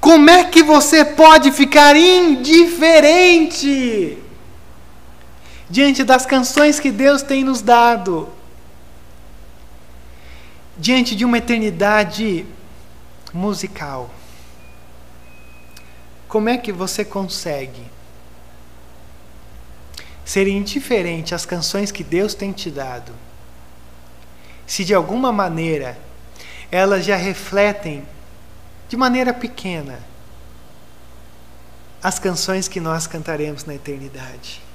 [0.01, 3.47] Como é que você pode ficar indiferente
[5.69, 8.29] diante das canções que Deus tem nos dado?
[10.79, 12.47] Diante de uma eternidade
[13.33, 14.11] musical.
[16.29, 17.83] Como é que você consegue
[20.25, 23.13] ser indiferente às canções que Deus tem te dado?
[24.67, 25.99] Se de alguma maneira
[26.71, 28.05] elas já refletem
[28.89, 30.01] de maneira pequena,
[32.03, 34.66] as canções que nós cantaremos na eternidade.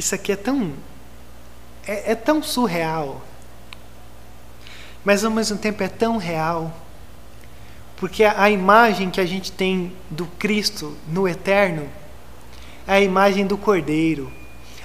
[0.00, 0.72] Isso aqui é tão.
[1.86, 3.22] É, é, tão surreal,
[5.04, 6.72] mas ao mesmo tempo é tão real,
[7.96, 11.88] porque a, a imagem que a gente tem do Cristo no eterno
[12.86, 14.30] é a imagem do Cordeiro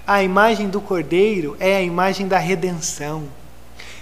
[0.07, 3.27] a imagem do Cordeiro é a imagem da redenção.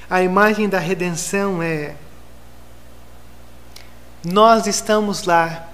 [0.09, 1.95] A imagem da redenção é
[4.25, 5.69] nós estamos lá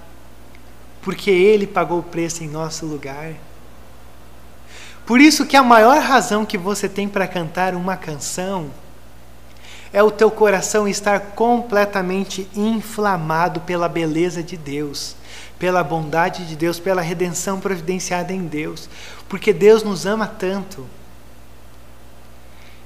[1.01, 3.33] porque ele pagou o preço em nosso lugar.
[5.09, 8.69] Por isso que a maior razão que você tem para cantar uma canção
[9.91, 15.15] é o teu coração estar completamente inflamado pela beleza de Deus
[15.57, 18.89] pela bondade de Deus, pela redenção providenciada em Deus.
[19.27, 20.87] Porque Deus nos ama tanto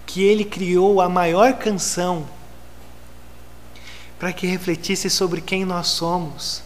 [0.07, 2.27] que Ele criou a maior canção
[4.17, 6.63] para que refletisse sobre quem nós somos.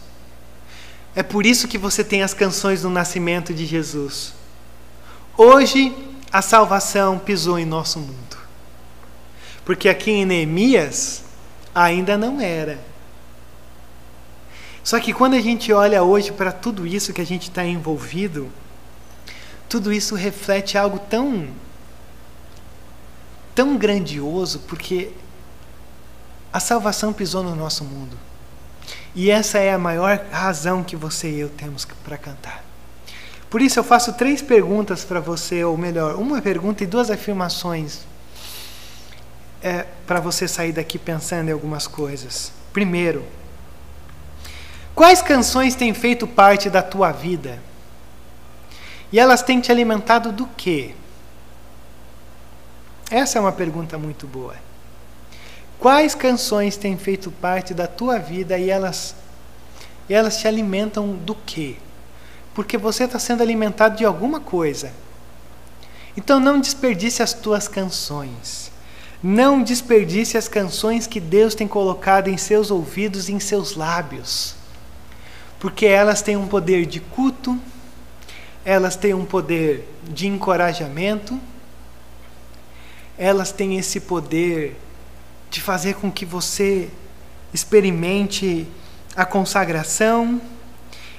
[1.14, 4.37] É por isso que você tem as canções do nascimento de Jesus.
[5.40, 5.96] Hoje
[6.32, 8.36] a salvação pisou em nosso mundo.
[9.64, 11.22] Porque aqui em Neemias
[11.72, 12.76] ainda não era.
[14.82, 18.50] Só que quando a gente olha hoje para tudo isso que a gente está envolvido,
[19.68, 21.48] tudo isso reflete algo tão
[23.54, 25.12] tão grandioso, porque
[26.52, 28.18] a salvação pisou no nosso mundo.
[29.14, 32.67] E essa é a maior razão que você e eu temos para cantar.
[33.50, 38.00] Por isso eu faço três perguntas para você, ou melhor, uma pergunta e duas afirmações
[39.62, 42.52] é, para você sair daqui pensando em algumas coisas.
[42.72, 43.24] Primeiro,
[44.98, 47.62] Quais canções têm feito parte da tua vida?
[49.12, 50.92] E elas têm te alimentado do quê?
[53.08, 54.56] Essa é uma pergunta muito boa.
[55.78, 59.14] Quais canções têm feito parte da tua vida e elas,
[60.08, 61.76] e elas te alimentam do quê?
[62.58, 64.90] Porque você está sendo alimentado de alguma coisa.
[66.16, 68.72] Então não desperdice as tuas canções.
[69.22, 74.58] Não desperdice as canções que Deus tem colocado em seus ouvidos e em seus lábios
[75.58, 77.58] porque elas têm um poder de culto,
[78.64, 81.38] elas têm um poder de encorajamento,
[83.16, 84.76] elas têm esse poder
[85.50, 86.88] de fazer com que você
[87.52, 88.66] experimente
[89.16, 90.40] a consagração,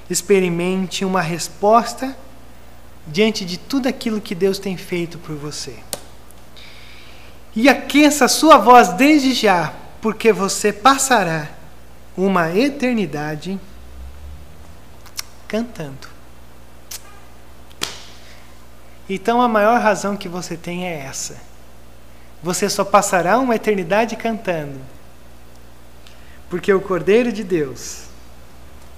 [0.09, 2.15] experimente uma resposta
[3.05, 5.75] diante de tudo aquilo que Deus tem feito por você.
[7.55, 11.49] E aqueça a sua voz desde já, porque você passará
[12.15, 13.59] uma eternidade
[15.47, 16.07] cantando.
[19.09, 21.37] Então a maior razão que você tem é essa.
[22.43, 24.79] Você só passará uma eternidade cantando.
[26.49, 28.08] Porque o Cordeiro de Deus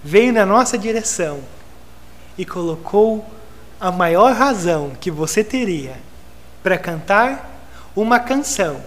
[0.03, 1.39] veio na nossa direção
[2.37, 3.25] e colocou
[3.79, 5.95] a maior razão que você teria
[6.63, 8.81] para cantar uma canção.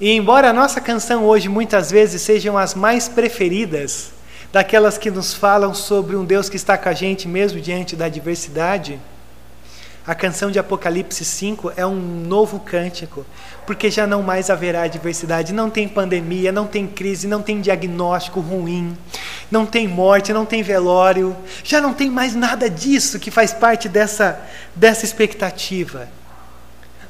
[0.00, 4.12] E embora a nossa canção hoje muitas vezes sejam as mais preferidas,
[4.52, 8.04] daquelas que nos falam sobre um Deus que está com a gente mesmo diante da
[8.04, 9.00] adversidade,
[10.04, 13.24] a canção de Apocalipse 5 é um novo cântico,
[13.64, 18.40] porque já não mais haverá adversidade, não tem pandemia, não tem crise, não tem diagnóstico
[18.40, 18.98] ruim,
[19.48, 23.88] não tem morte, não tem velório, já não tem mais nada disso que faz parte
[23.88, 24.40] dessa,
[24.74, 26.08] dessa expectativa.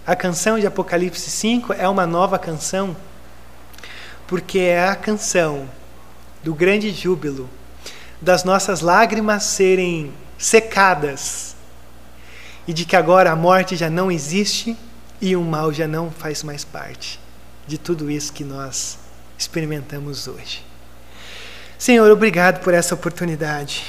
[0.06, 2.94] A canção de Apocalipse 5 é uma nova canção,
[4.26, 5.66] porque é a canção
[6.44, 7.48] do grande júbilo,
[8.20, 11.51] das nossas lágrimas serem secadas
[12.66, 14.76] e de que agora a morte já não existe
[15.20, 17.20] e o mal já não faz mais parte
[17.66, 18.98] de tudo isso que nós
[19.38, 20.64] experimentamos hoje.
[21.78, 23.84] Senhor, obrigado por essa oportunidade.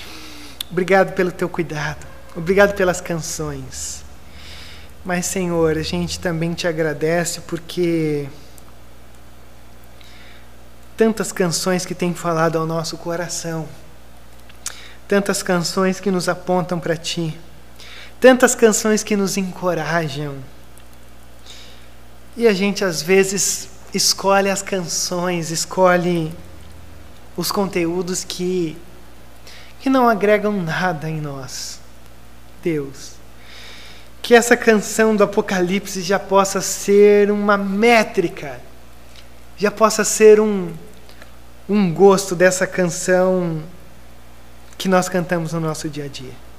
[0.72, 2.06] Obrigado pelo teu cuidado.
[2.36, 4.04] Obrigado pelas canções.
[5.06, 8.28] Mas, Senhor, a gente também te agradece porque
[10.96, 13.68] tantas canções que têm falado ao nosso coração,
[15.08, 17.38] tantas canções que nos apontam para ti
[18.24, 20.36] tantas canções que nos encorajam.
[22.38, 26.34] E a gente às vezes escolhe as canções, escolhe
[27.36, 28.78] os conteúdos que
[29.82, 31.82] que não agregam nada em nós.
[32.64, 33.16] Deus,
[34.22, 38.62] que essa canção do Apocalipse já possa ser uma métrica,
[39.58, 40.72] já possa ser um
[41.68, 43.62] um gosto dessa canção
[44.78, 46.53] que nós cantamos no nosso dia a dia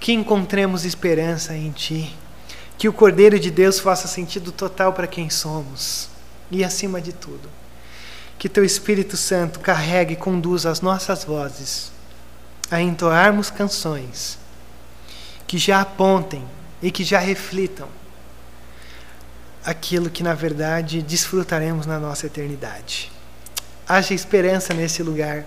[0.00, 2.16] que encontremos esperança em Ti,
[2.78, 6.08] que o Cordeiro de Deus faça sentido total para quem somos.
[6.50, 7.48] E, acima de tudo,
[8.38, 11.92] que Teu Espírito Santo carregue e conduza as nossas vozes
[12.70, 14.38] a entoarmos canções
[15.46, 16.44] que já apontem
[16.82, 17.88] e que já reflitam
[19.64, 23.12] aquilo que na verdade desfrutaremos na nossa eternidade.
[23.86, 25.44] Haja esperança nesse lugar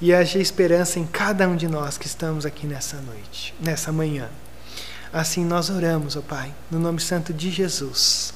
[0.00, 4.28] e haja esperança em cada um de nós que estamos aqui nessa noite, nessa manhã.
[5.12, 8.32] Assim nós oramos, ó Pai, no nome santo de Jesus.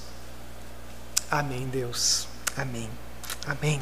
[1.31, 2.29] Amém, Deus.
[2.57, 2.91] Amém.
[3.47, 3.81] Amém.